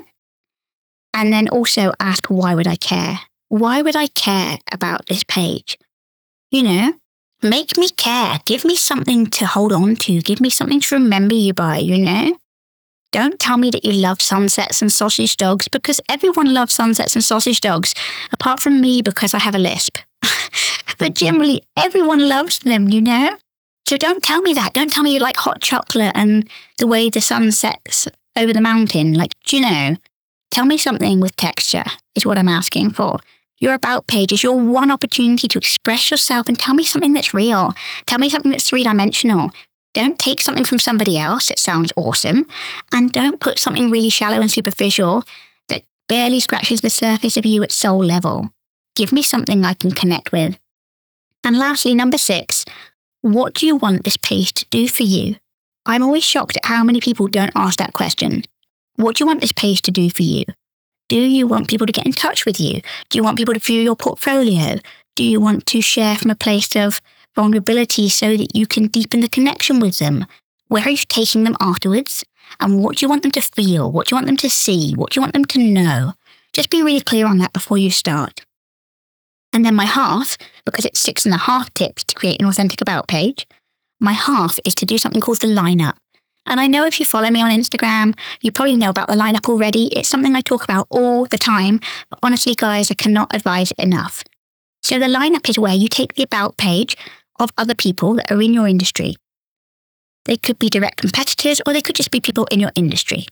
And 1.14 1.32
then 1.32 1.48
also 1.50 1.94
ask, 2.00 2.26
why 2.28 2.56
would 2.56 2.66
I 2.66 2.76
care? 2.76 3.20
Why 3.50 3.84
would 3.84 3.96
I 3.96 4.08
care 4.08 4.58
about 4.72 5.06
this 5.06 5.24
page? 5.24 5.78
You 6.50 6.64
know, 6.64 6.94
make 7.44 7.78
me 7.78 7.90
care. 7.90 8.40
Give 8.46 8.66
me 8.66 8.76
something 8.76 9.28
to 9.28 9.46
hold 9.46 9.72
on 9.74 9.96
to. 9.98 10.22
Give 10.22 10.42
me 10.42 10.50
something 10.50 10.80
to 10.80 10.96
remember 10.96 11.36
you 11.36 11.54
by, 11.54 11.78
you 11.78 11.98
know? 11.98 12.38
Don't 13.12 13.40
tell 13.40 13.58
me 13.58 13.70
that 13.70 13.86
you 13.86 13.92
love 13.92 14.22
sunsets 14.22 14.82
and 14.82 14.92
sausage 14.92 15.38
dogs 15.38 15.68
because 15.68 16.02
everyone 16.10 16.54
loves 16.54 16.74
sunsets 16.74 17.16
and 17.16 17.24
sausage 17.24 17.62
dogs, 17.62 17.94
apart 18.32 18.60
from 18.60 18.82
me 18.82 19.04
because 19.04 19.36
I 19.36 19.40
have 19.40 19.54
a 19.54 19.60
lisp. 19.60 20.00
but 20.98 21.14
generally, 21.14 21.62
everyone 21.78 22.28
loves 22.28 22.60
them, 22.60 22.90
you 22.90 23.02
know? 23.02 23.38
So 23.88 23.98
don't 23.98 24.24
tell 24.24 24.42
me 24.42 24.54
that. 24.54 24.74
Don't 24.74 24.92
tell 24.92 25.04
me 25.04 25.14
you 25.14 25.20
like 25.20 25.38
hot 25.38 25.62
chocolate 25.62 26.14
and 26.16 26.50
the 26.80 26.88
way 26.88 27.10
the 27.10 27.22
sun 27.22 27.52
sets 27.52 28.08
over 28.36 28.54
the 28.54 28.62
mountain. 28.62 29.14
Like, 29.14 29.34
do 29.46 29.58
you 29.58 29.62
know? 29.62 29.98
Tell 30.50 30.66
me 30.66 30.78
something 30.78 31.20
with 31.20 31.36
texture, 31.36 31.84
is 32.16 32.26
what 32.26 32.38
I'm 32.38 32.50
asking 32.50 32.92
for. 32.92 33.20
Your 33.64 33.76
about 33.76 34.08
page 34.08 34.34
is 34.34 34.44
your 34.44 34.60
one 34.60 34.92
opportunity 34.92 35.48
to 35.48 35.58
express 35.58 36.12
yourself 36.12 36.50
and 36.50 36.60
tell 36.60 36.76
me 36.76 36.84
something 36.84 37.14
that's 37.14 37.34
real. 37.34 37.74
Tell 38.06 38.20
me 38.20 38.28
something 38.28 38.52
that's 38.52 38.68
three 38.68 38.84
dimensional. 38.84 39.52
Don't 39.94 40.20
take 40.20 40.42
something 40.42 40.66
from 40.66 40.80
somebody 40.80 41.18
else 41.18 41.48
that 41.48 41.60
sounds 41.60 41.94
awesome, 41.96 42.46
and 42.92 43.14
don't 43.14 43.40
put 43.40 43.60
something 43.60 43.90
really 43.90 44.10
shallow 44.10 44.42
and 44.42 44.52
superficial 44.52 45.24
that 45.70 45.84
barely 46.10 46.42
scratches 46.42 46.82
the 46.82 46.90
surface 46.90 47.38
of 47.38 47.46
you 47.46 47.64
at 47.64 47.72
soul 47.72 48.04
level. 48.04 48.50
Give 48.98 49.14
me 49.14 49.24
something 49.24 49.64
I 49.64 49.76
can 49.76 49.92
connect 49.92 50.34
with. 50.34 50.60
And 51.46 51.58
lastly, 51.58 51.96
number 51.96 52.18
six, 52.18 52.66
What 53.22 53.54
do 53.54 53.66
you 53.66 53.78
want 53.78 54.04
this 54.04 54.18
page 54.18 54.52
to 54.56 54.66
do 54.72 54.90
for 54.90 55.04
you? 55.04 55.38
I'm 55.86 56.04
always 56.04 56.26
shocked 56.26 56.58
at 56.58 56.66
how 56.66 56.84
many 56.84 57.00
people 57.00 57.30
don't 57.30 57.56
ask 57.56 57.80
that 57.80 57.94
question. 57.94 58.44
What 58.98 59.16
do 59.16 59.24
you 59.24 59.28
want 59.28 59.40
this 59.40 59.54
page 59.54 59.82
to 59.84 59.92
do 59.92 60.10
for 60.10 60.24
you? 60.24 60.44
Do 61.10 61.20
you 61.20 61.48
want 61.48 61.70
people 61.70 61.86
to 61.86 61.94
get 61.94 62.06
in 62.06 62.14
touch 62.14 62.46
with 62.46 62.60
you? 62.60 62.82
Do 63.10 63.18
you 63.18 63.24
want 63.24 63.38
people 63.38 63.54
to 63.54 63.60
view 63.60 63.82
your 63.82 63.96
portfolio? 63.96 64.80
Do 65.16 65.24
you 65.24 65.40
want 65.40 65.66
to 65.68 65.82
share 65.82 66.16
from 66.16 66.32
a 66.32 66.36
place 66.36 66.76
of 66.76 67.02
vulnerability 67.36 68.10
so 68.10 68.38
that 68.38 68.56
you 68.56 68.66
can 68.66 68.88
deepen 68.88 69.20
the 69.20 69.30
connection 69.30 69.80
with 69.80 70.00
them? 70.00 70.26
Where 70.68 70.84
are 70.84 70.90
you 70.90 70.98
taking 70.98 71.44
them 71.44 71.58
afterwards? 71.60 72.24
And 72.60 72.84
what 72.84 72.98
do 72.98 73.06
you 73.06 73.10
want 73.10 73.24
them 73.24 73.32
to 73.32 73.42
feel? 73.42 73.92
What 73.92 74.08
do 74.08 74.14
you 74.14 74.18
want 74.18 74.28
them 74.28 74.38
to 74.38 74.50
see? 74.50 74.94
What 74.94 75.12
do 75.12 75.18
you 75.18 75.22
want 75.22 75.34
them 75.34 75.46
to 75.46 75.60
know? 75.60 76.14
Just 76.54 76.70
be 76.70 76.84
really 76.84 77.02
clear 77.02 77.26
on 77.26 77.38
that 77.40 77.54
before 77.54 77.78
you 77.78 77.90
start. 77.90 78.46
And 79.52 79.64
then 79.64 79.76
my 79.76 79.86
half, 79.86 80.38
because 80.66 80.86
it's 80.86 81.00
six 81.00 81.26
and 81.26 81.34
a 81.34 81.38
half 81.38 81.74
tips 81.74 82.04
to 82.06 82.16
create 82.16 82.42
an 82.42 82.48
authentic 82.48 82.82
about 82.82 83.08
page, 83.08 83.46
my 84.00 84.14
half 84.14 84.60
is 84.66 84.76
to 84.76 84.86
do 84.86 84.98
something 84.98 85.22
called 85.22 85.42
the 85.42 85.48
lineup. 85.48 85.96
And 86.46 86.60
I 86.60 86.68
know 86.68 86.86
if 86.86 87.00
you 87.00 87.06
follow 87.06 87.30
me 87.30 87.42
on 87.42 87.52
Instagram, 87.52 88.18
you 88.42 88.52
probably 88.52 88.76
know 88.76 88.90
about 88.90 89.08
the 89.08 89.16
lineup 89.16 89.48
already. 89.48 89.88
It's 89.88 90.10
something 90.10 90.36
I 90.36 90.42
talk 90.42 90.64
about 90.64 90.88
all 90.90 91.26
the 91.26 91.38
time. 91.38 91.80
But 92.10 92.20
honestly, 92.22 92.54
guys, 92.56 92.92
I 92.92 92.96
cannot 92.96 93.34
advise 93.34 93.72
it 93.72 93.80
enough. 93.80 94.24
So 94.82 95.00
the 95.00 95.06
lineup 95.06 95.50
is 95.50 95.58
where 95.58 95.74
you 95.74 95.88
take 95.88 96.16
the 96.16 96.24
about 96.24 96.58
page 96.58 96.98
of 97.40 97.52
other 97.58 97.76
people 97.76 98.16
that 98.16 98.30
are 98.32 98.42
in 98.42 98.54
your 98.54 98.68
industry. 98.68 99.16
They 100.26 100.38
could 100.38 100.60
be 100.60 100.70
direct 100.70 100.98
competitors 100.98 101.62
or 101.66 101.74
they 101.74 101.82
could 101.82 101.96
just 101.96 102.12
be 102.12 102.20
people 102.20 102.46
in 102.52 102.60
your 102.60 102.72
industry. 102.76 103.26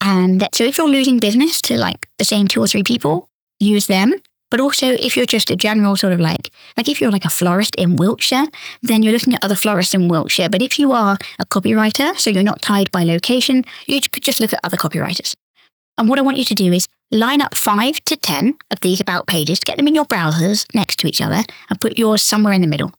And 0.00 0.48
so 0.52 0.64
if 0.64 0.78
you're 0.78 0.88
losing 0.88 1.18
business 1.18 1.60
to 1.62 1.76
like 1.76 2.08
the 2.18 2.24
same 2.24 2.48
two 2.48 2.60
or 2.60 2.66
three 2.66 2.82
people, 2.82 3.28
use 3.58 3.86
them. 3.86 4.14
But 4.50 4.60
also 4.60 4.92
if 4.92 5.16
you're 5.16 5.26
just 5.26 5.50
a 5.50 5.56
general 5.56 5.96
sort 5.96 6.12
of 6.12 6.20
like, 6.20 6.50
like 6.76 6.88
if 6.88 7.00
you're 7.00 7.10
like 7.10 7.24
a 7.24 7.30
florist 7.30 7.74
in 7.76 7.96
Wiltshire, 7.96 8.46
then 8.82 9.02
you're 9.02 9.12
looking 9.12 9.34
at 9.34 9.42
other 9.44 9.54
florists 9.54 9.94
in 9.94 10.08
Wiltshire. 10.08 10.48
But 10.48 10.62
if 10.62 10.78
you 10.78 10.92
are 10.92 11.18
a 11.38 11.46
copywriter, 11.46 12.16
so 12.18 12.30
you're 12.30 12.42
not 12.42 12.62
tied 12.62 12.90
by 12.92 13.04
location, 13.04 13.64
you 13.86 14.00
could 14.00 14.22
just 14.22 14.40
look 14.40 14.52
at 14.52 14.60
other 14.62 14.76
copywriters. 14.76 15.34
And 15.98 16.08
what 16.08 16.18
I 16.18 16.22
want 16.22 16.38
you 16.38 16.44
to 16.44 16.54
do 16.54 16.72
is 16.72 16.88
line 17.10 17.40
up 17.40 17.54
five 17.54 18.04
to 18.04 18.16
10 18.16 18.56
of 18.70 18.80
these 18.80 19.00
about 19.00 19.26
pages, 19.26 19.60
get 19.60 19.76
them 19.76 19.88
in 19.88 19.94
your 19.94 20.04
browsers 20.04 20.66
next 20.74 20.98
to 21.00 21.06
each 21.06 21.20
other 21.20 21.42
and 21.70 21.80
put 21.80 21.98
yours 21.98 22.22
somewhere 22.22 22.52
in 22.52 22.60
the 22.60 22.66
middle 22.66 22.92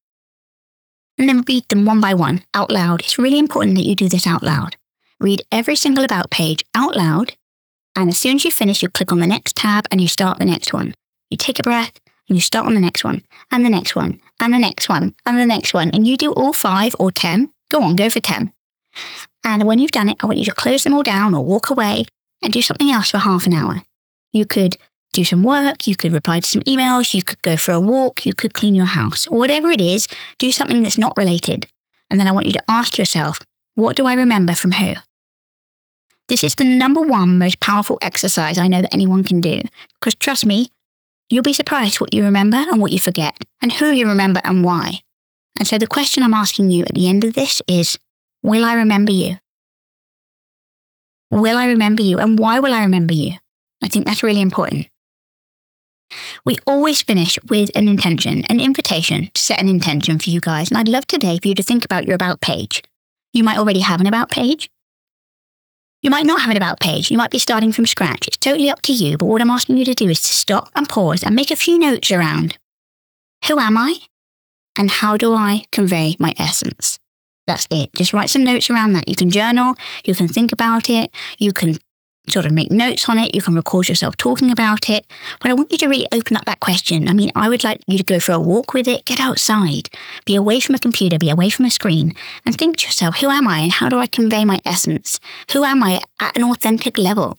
and 1.18 1.30
then 1.30 1.44
read 1.48 1.68
them 1.70 1.86
one 1.86 2.02
by 2.02 2.14
one 2.14 2.44
out 2.54 2.72
loud. 2.72 3.02
It's 3.02 3.18
really 3.18 3.40
important 3.40 3.78
that 3.78 3.86
you 3.86 3.96
do 3.96 4.10
this 4.10 4.28
out 4.28 4.44
loud. 4.44 4.76
Read 5.20 5.42
every 5.52 5.76
single 5.76 6.04
about 6.04 6.30
page 6.30 6.64
out 6.76 6.96
loud. 6.96 7.36
And 7.96 8.10
as 8.10 8.20
soon 8.20 8.36
as 8.36 8.46
you 8.46 8.52
finish, 8.52 8.84
you 8.84 8.90
click 8.90 9.12
on 9.12 9.20
the 9.20 9.28
next 9.28 9.56
tab 9.56 9.86
and 9.90 10.02
you 10.02 10.08
start 10.08 10.40
the 10.40 10.46
next 10.46 10.74
one. 10.74 10.94
You 11.30 11.38
take 11.38 11.60
a 11.60 11.64
breath 11.64 12.00
and 12.28 12.38
you 12.38 12.42
start 12.42 12.66
on 12.66 12.74
the 12.74 12.82
next 12.82 13.04
one 13.04 13.24
and 13.52 13.66
the 13.66 13.70
next 13.70 13.96
one 13.96 14.20
and 14.40 14.54
the 14.54 14.60
next 14.60 14.90
one 14.90 15.16
and 15.26 15.40
the 15.40 15.46
next 15.46 15.74
one. 15.74 15.90
And 15.92 16.08
you 16.08 16.18
do 16.18 16.32
all 16.34 16.54
five 16.54 16.96
or 17.00 17.12
10. 17.12 17.52
Go 17.70 17.82
on, 17.82 17.96
go 17.96 18.10
for 18.10 18.20
10. 18.20 18.52
And 19.44 19.64
when 19.64 19.80
you've 19.80 19.92
done 19.92 20.10
it, 20.10 20.18
I 20.22 20.26
want 20.26 20.40
you 20.40 20.46
to 20.46 20.54
close 20.54 20.84
them 20.84 20.94
all 20.94 21.04
down 21.04 21.34
or 21.34 21.44
walk 21.44 21.70
away 21.70 22.06
and 22.42 22.54
do 22.54 22.62
something 22.62 22.90
else 22.90 23.12
for 23.12 23.20
half 23.20 23.46
an 23.46 23.54
hour. 23.54 23.82
You 24.32 24.46
could 24.46 24.78
do 25.14 25.24
some 25.24 25.44
work, 25.44 25.88
you 25.88 25.96
could 25.96 26.12
reply 26.12 26.42
to 26.42 26.48
some 26.48 26.62
emails, 26.64 27.14
you 27.14 27.24
could 27.24 27.42
go 27.42 27.56
for 27.56 27.72
a 27.72 27.80
walk, 27.80 28.26
you 28.26 28.34
could 28.34 28.54
clean 28.54 28.76
your 28.76 28.86
house, 28.86 29.28
or 29.28 29.38
whatever 29.38 29.72
it 29.72 29.80
is, 29.80 30.08
do 30.38 30.52
something 30.52 30.84
that's 30.84 30.98
not 30.98 31.16
related. 31.16 31.68
And 32.10 32.20
then 32.20 32.28
I 32.28 32.32
want 32.32 32.48
you 32.48 32.54
to 32.54 32.64
ask 32.68 32.98
yourself, 32.98 33.40
what 33.76 33.96
do 33.96 34.06
I 34.06 34.14
remember 34.14 34.54
from 34.54 34.74
who? 34.74 34.96
This 36.28 36.44
is 36.44 36.56
the 36.56 36.66
number 36.66 37.02
one 37.02 37.38
most 37.38 37.60
powerful 37.60 37.98
exercise 38.02 38.58
I 38.58 38.68
know 38.68 38.82
that 38.82 38.94
anyone 38.94 39.24
can 39.24 39.42
do. 39.42 39.62
Because 40.00 40.16
trust 40.16 40.46
me, 40.46 40.70
you'll 41.30 41.44
be 41.44 41.54
surprised 41.54 42.00
what 42.00 42.14
you 42.14 42.24
remember 42.24 42.58
and 42.58 42.82
what 42.82 42.92
you 42.92 43.00
forget, 43.00 43.44
and 43.62 43.74
who 43.74 43.92
you 43.92 44.08
remember 44.08 44.42
and 44.44 44.64
why. 44.64 45.02
And 45.58 45.68
so 45.68 45.78
the 45.78 45.88
question 45.88 46.24
I'm 46.24 46.34
asking 46.34 46.72
you 46.72 46.84
at 46.84 46.94
the 46.94 47.08
end 47.08 47.24
of 47.24 47.34
this 47.34 47.62
is 47.68 47.98
Will 48.44 48.64
I 48.64 48.74
remember 48.76 49.12
you? 49.12 49.38
Will 51.32 51.58
I 51.58 51.66
remember 51.66 52.04
you? 52.04 52.20
And 52.20 52.38
why 52.38 52.60
will 52.60 52.74
I 52.74 52.82
remember 52.82 53.14
you? 53.14 53.34
I 53.84 53.88
think 53.88 54.06
that's 54.06 54.24
really 54.24 54.42
important. 54.42 54.88
We 56.46 56.58
always 56.68 57.02
finish 57.02 57.40
with 57.50 57.72
an 57.76 57.88
intention, 57.88 58.46
an 58.46 58.60
invitation 58.60 59.30
to 59.34 59.42
set 59.42 59.60
an 59.60 59.68
intention 59.68 60.20
for 60.20 60.30
you 60.30 60.40
guys. 60.40 60.70
And 60.70 60.78
I'd 60.78 60.88
love 60.88 61.08
today 61.08 61.40
for 61.42 61.48
you 61.48 61.56
to 61.56 61.64
think 61.64 61.84
about 61.84 62.06
your 62.06 62.16
about 62.16 62.42
page. 62.42 62.84
You 63.34 63.44
might 63.44 63.58
already 63.58 63.80
have 63.80 64.00
an 64.00 64.08
about 64.08 64.30
page. 64.30 64.70
You 66.06 66.12
might 66.12 66.28
not 66.28 66.42
have 66.42 66.52
an 66.52 66.58
about 66.58 66.80
page. 66.80 67.10
You 67.10 67.18
might 67.18 67.32
be 67.32 67.40
starting 67.40 67.72
from 67.72 67.88
scratch. 67.88 68.28
It's 68.28 68.38
totally 68.38 68.70
up 68.70 68.84
to 68.84 68.94
you. 68.94 69.18
But 69.18 69.26
what 69.26 69.42
I'm 69.42 69.50
asking 69.50 69.78
you 69.78 69.86
to 69.86 69.96
do 69.96 70.08
is 70.08 70.22
to 70.22 70.36
stop 70.36 70.70
and 70.76 70.88
pause 70.88 71.24
and 71.24 71.36
make 71.36 71.50
a 71.50 71.56
few 71.56 71.80
notes 71.80 72.12
around 72.12 72.60
who 73.48 73.58
am 73.58 73.76
I 73.76 73.96
and 74.78 74.92
how 74.92 75.18
do 75.18 75.34
I 75.34 75.64
convey 75.72 76.16
my 76.20 76.36
essence? 76.38 77.00
That's 77.48 77.66
it. 77.72 77.90
Just 77.96 78.14
write 78.14 78.30
some 78.30 78.44
notes 78.44 78.70
around 78.70 78.94
that. 78.94 79.10
You 79.10 79.16
can 79.16 79.32
journal, 79.32 79.74
you 80.04 80.14
can 80.14 80.28
think 80.28 80.52
about 80.52 80.92
it, 80.92 81.10
you 81.40 81.52
can 81.52 81.80
sort 82.30 82.46
of 82.46 82.52
make 82.52 82.72
notes 82.72 83.08
on 83.10 83.18
it. 83.18 83.36
You 83.36 83.42
can 83.42 83.56
record 83.56 83.90
yourself 83.90 84.18
talking 84.18 84.52
about 84.52 84.90
it. 84.90 85.06
But 85.42 85.52
I 85.52 85.54
want 85.54 85.72
you 85.72 85.78
to 85.80 85.88
really 85.88 86.08
open 86.12 86.38
up 86.38 86.46
that 86.46 86.60
question. 86.60 87.08
I 87.08 87.14
mean, 87.14 87.32
I 87.36 87.50
would 87.50 87.64
like 87.64 87.82
you 87.88 87.98
to 87.98 88.04
go 88.04 88.20
for 88.20 88.34
a 88.34 88.40
walk 88.40 88.74
with 88.74 88.88
it, 88.88 89.06
get 89.06 89.20
outside, 89.20 89.90
be 90.26 90.36
away 90.36 90.60
from 90.60 90.76
a 90.76 90.80
computer, 90.80 91.18
be 91.18 91.30
away 91.30 91.50
from 91.50 91.66
a 91.66 91.72
screen, 91.72 92.14
and 92.46 92.58
think 92.58 92.78
to 92.78 92.88
yourself, 92.88 93.18
who 93.18 93.30
am 93.30 93.48
I 93.48 93.60
and 93.60 93.72
how 93.72 93.90
do 93.90 94.00
I 94.00 94.08
convey 94.08 94.46
my 94.46 94.60
essence? 94.66 95.20
Who 95.52 95.64
am 95.64 95.84
I 95.84 96.02
at 96.20 96.36
an 96.38 96.44
authentic 96.44 96.98
level? 96.98 97.38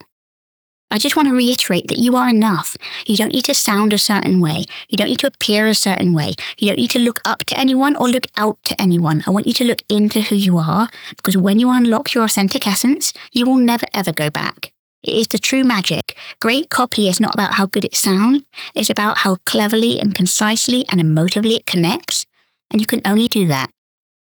I 0.89 0.99
just 0.99 1.17
want 1.17 1.29
to 1.29 1.35
reiterate 1.35 1.89
that 1.89 1.99
you 1.99 2.15
are 2.15 2.29
enough. 2.29 2.77
You 3.07 3.17
don't 3.17 3.33
need 3.33 3.45
to 3.47 3.55
sound 3.55 3.93
a 3.93 3.99
certain 3.99 4.41
way. 4.41 4.65
You 4.89 4.97
don't 4.97 5.09
need 5.09 5.19
to 5.19 5.27
appear 5.27 5.67
a 5.67 5.75
certain 5.75 6.15
way. 6.15 6.35
You 6.59 6.69
don't 6.69 6.79
need 6.79 6.91
to 6.91 7.01
look 7.01 7.21
up 7.25 7.41
to 7.47 7.59
anyone 7.59 7.97
or 7.97 8.09
look 8.09 8.29
out 8.37 8.63
to 8.65 8.81
anyone. 8.81 9.25
I 9.27 9.31
want 9.31 9.49
you 9.49 9.53
to 9.55 9.65
look 9.65 9.83
into 9.89 10.21
who 10.21 10.37
you 10.37 10.59
are 10.59 10.89
because 11.17 11.37
when 11.37 11.59
you 11.59 11.71
unlock 11.71 12.15
your 12.15 12.23
authentic 12.23 12.69
essence, 12.69 13.13
you 13.33 13.47
will 13.47 13.57
never 13.57 13.87
ever 13.95 14.13
go 14.13 14.31
back. 14.31 14.73
It 15.07 15.15
is 15.15 15.29
the 15.29 15.39
true 15.39 15.63
magic. 15.63 16.17
Great 16.41 16.69
copy 16.69 17.09
is 17.09 17.21
not 17.21 17.33
about 17.33 17.55
how 17.55 17.67
good 17.67 17.85
it 17.85 17.95
sounds, 17.95 18.43
it's 18.75 18.91
about 18.91 19.19
how 19.19 19.37
cleverly 19.47 20.01
and 20.01 20.13
concisely 20.13 20.85
and 20.91 21.01
emotively 21.01 21.55
it 21.55 21.65
connects. 21.65 22.27
And 22.73 22.81
you 22.81 22.87
can 22.89 23.01
only 23.05 23.29
do 23.29 23.47
that 23.47 23.71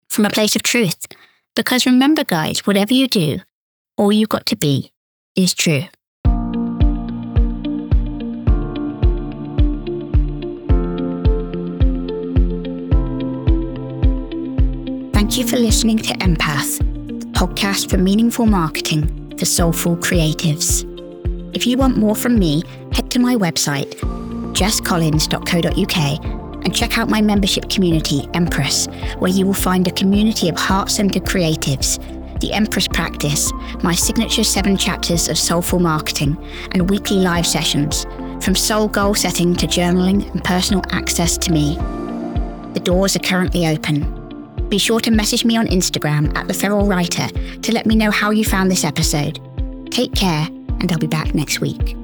from 0.09 0.27
a 0.27 0.31
place 0.31 0.57
of 0.57 0.65
truth. 0.65 1.07
Because 1.55 1.87
remember, 1.87 2.25
guys, 2.25 2.67
whatever 2.67 2.93
you 2.93 3.07
do, 3.07 3.39
all 3.97 4.11
you've 4.11 4.29
got 4.29 4.47
to 4.47 4.57
be 4.57 4.91
is 5.37 5.55
true. 5.55 5.85
Thank 15.13 15.39
you 15.39 15.47
for 15.47 15.57
listening 15.57 15.99
to 15.99 16.15
Empath, 16.15 16.79
the 17.21 17.27
podcast 17.27 17.91
for 17.91 17.97
meaningful 17.97 18.47
marketing 18.47 19.24
for 19.39 19.45
soulful 19.45 19.97
creatives. 19.97 20.85
If 21.55 21.67
you 21.67 21.77
want 21.77 21.97
more 21.97 22.17
from 22.17 22.39
me, 22.39 22.63
head 22.93 23.11
to 23.13 23.19
my 23.19 23.37
website, 23.37 23.95
jesscollins.co.uk, 24.55 26.25
and 26.65 26.75
check 26.75 26.99
out 26.99 27.09
my 27.09 27.21
membership 27.21 27.69
community, 27.69 28.29
Empress, 28.35 28.87
where 29.19 29.31
you 29.31 29.47
will 29.47 29.53
find 29.53 29.87
a 29.87 29.93
community 29.93 30.49
of 30.49 30.57
heart 30.57 30.91
centered 30.91 31.25
creatives, 31.25 31.99
the 32.41 32.53
Empress 32.53 32.89
Practice, 32.89 33.53
my 33.83 33.95
signature 33.95 34.45
seven 34.45 34.77
chapters 34.77 35.29
of 35.29 35.39
soulful 35.39 35.79
marketing, 35.79 36.37
and 36.73 36.91
weekly 36.91 37.19
live 37.19 37.47
sessions, 37.47 38.05
from 38.41 38.55
soul 38.55 38.89
goal 38.89 39.15
setting 39.15 39.55
to 39.57 39.67
journaling 39.67 40.31
and 40.33 40.43
personal 40.43 40.83
access 40.91 41.39
to 41.39 41.53
me. 41.53 41.77
The 42.73 42.81
doors 42.83 43.15
are 43.15 43.21
currently 43.21 43.67
open. 43.69 44.24
Be 44.69 44.79
sure 44.79 45.01
to 45.01 45.11
message 45.11 45.45
me 45.45 45.57
on 45.57 45.67
Instagram 45.67 46.37
at 46.37 46.49
The 46.49 46.55
Feral 46.55 46.87
Writer 46.87 47.29
to 47.29 47.73
let 47.73 47.87
me 47.87 47.95
know 47.95 48.11
how 48.11 48.31
you 48.31 48.45
found 48.45 48.71
this 48.71 48.85
episode. 48.85 49.41
Take 49.91 50.15
care, 50.15 50.47
and 50.81 50.91
I'll 50.91 50.99
be 50.99 51.07
back 51.07 51.35
next 51.35 51.61
week. 51.61 52.04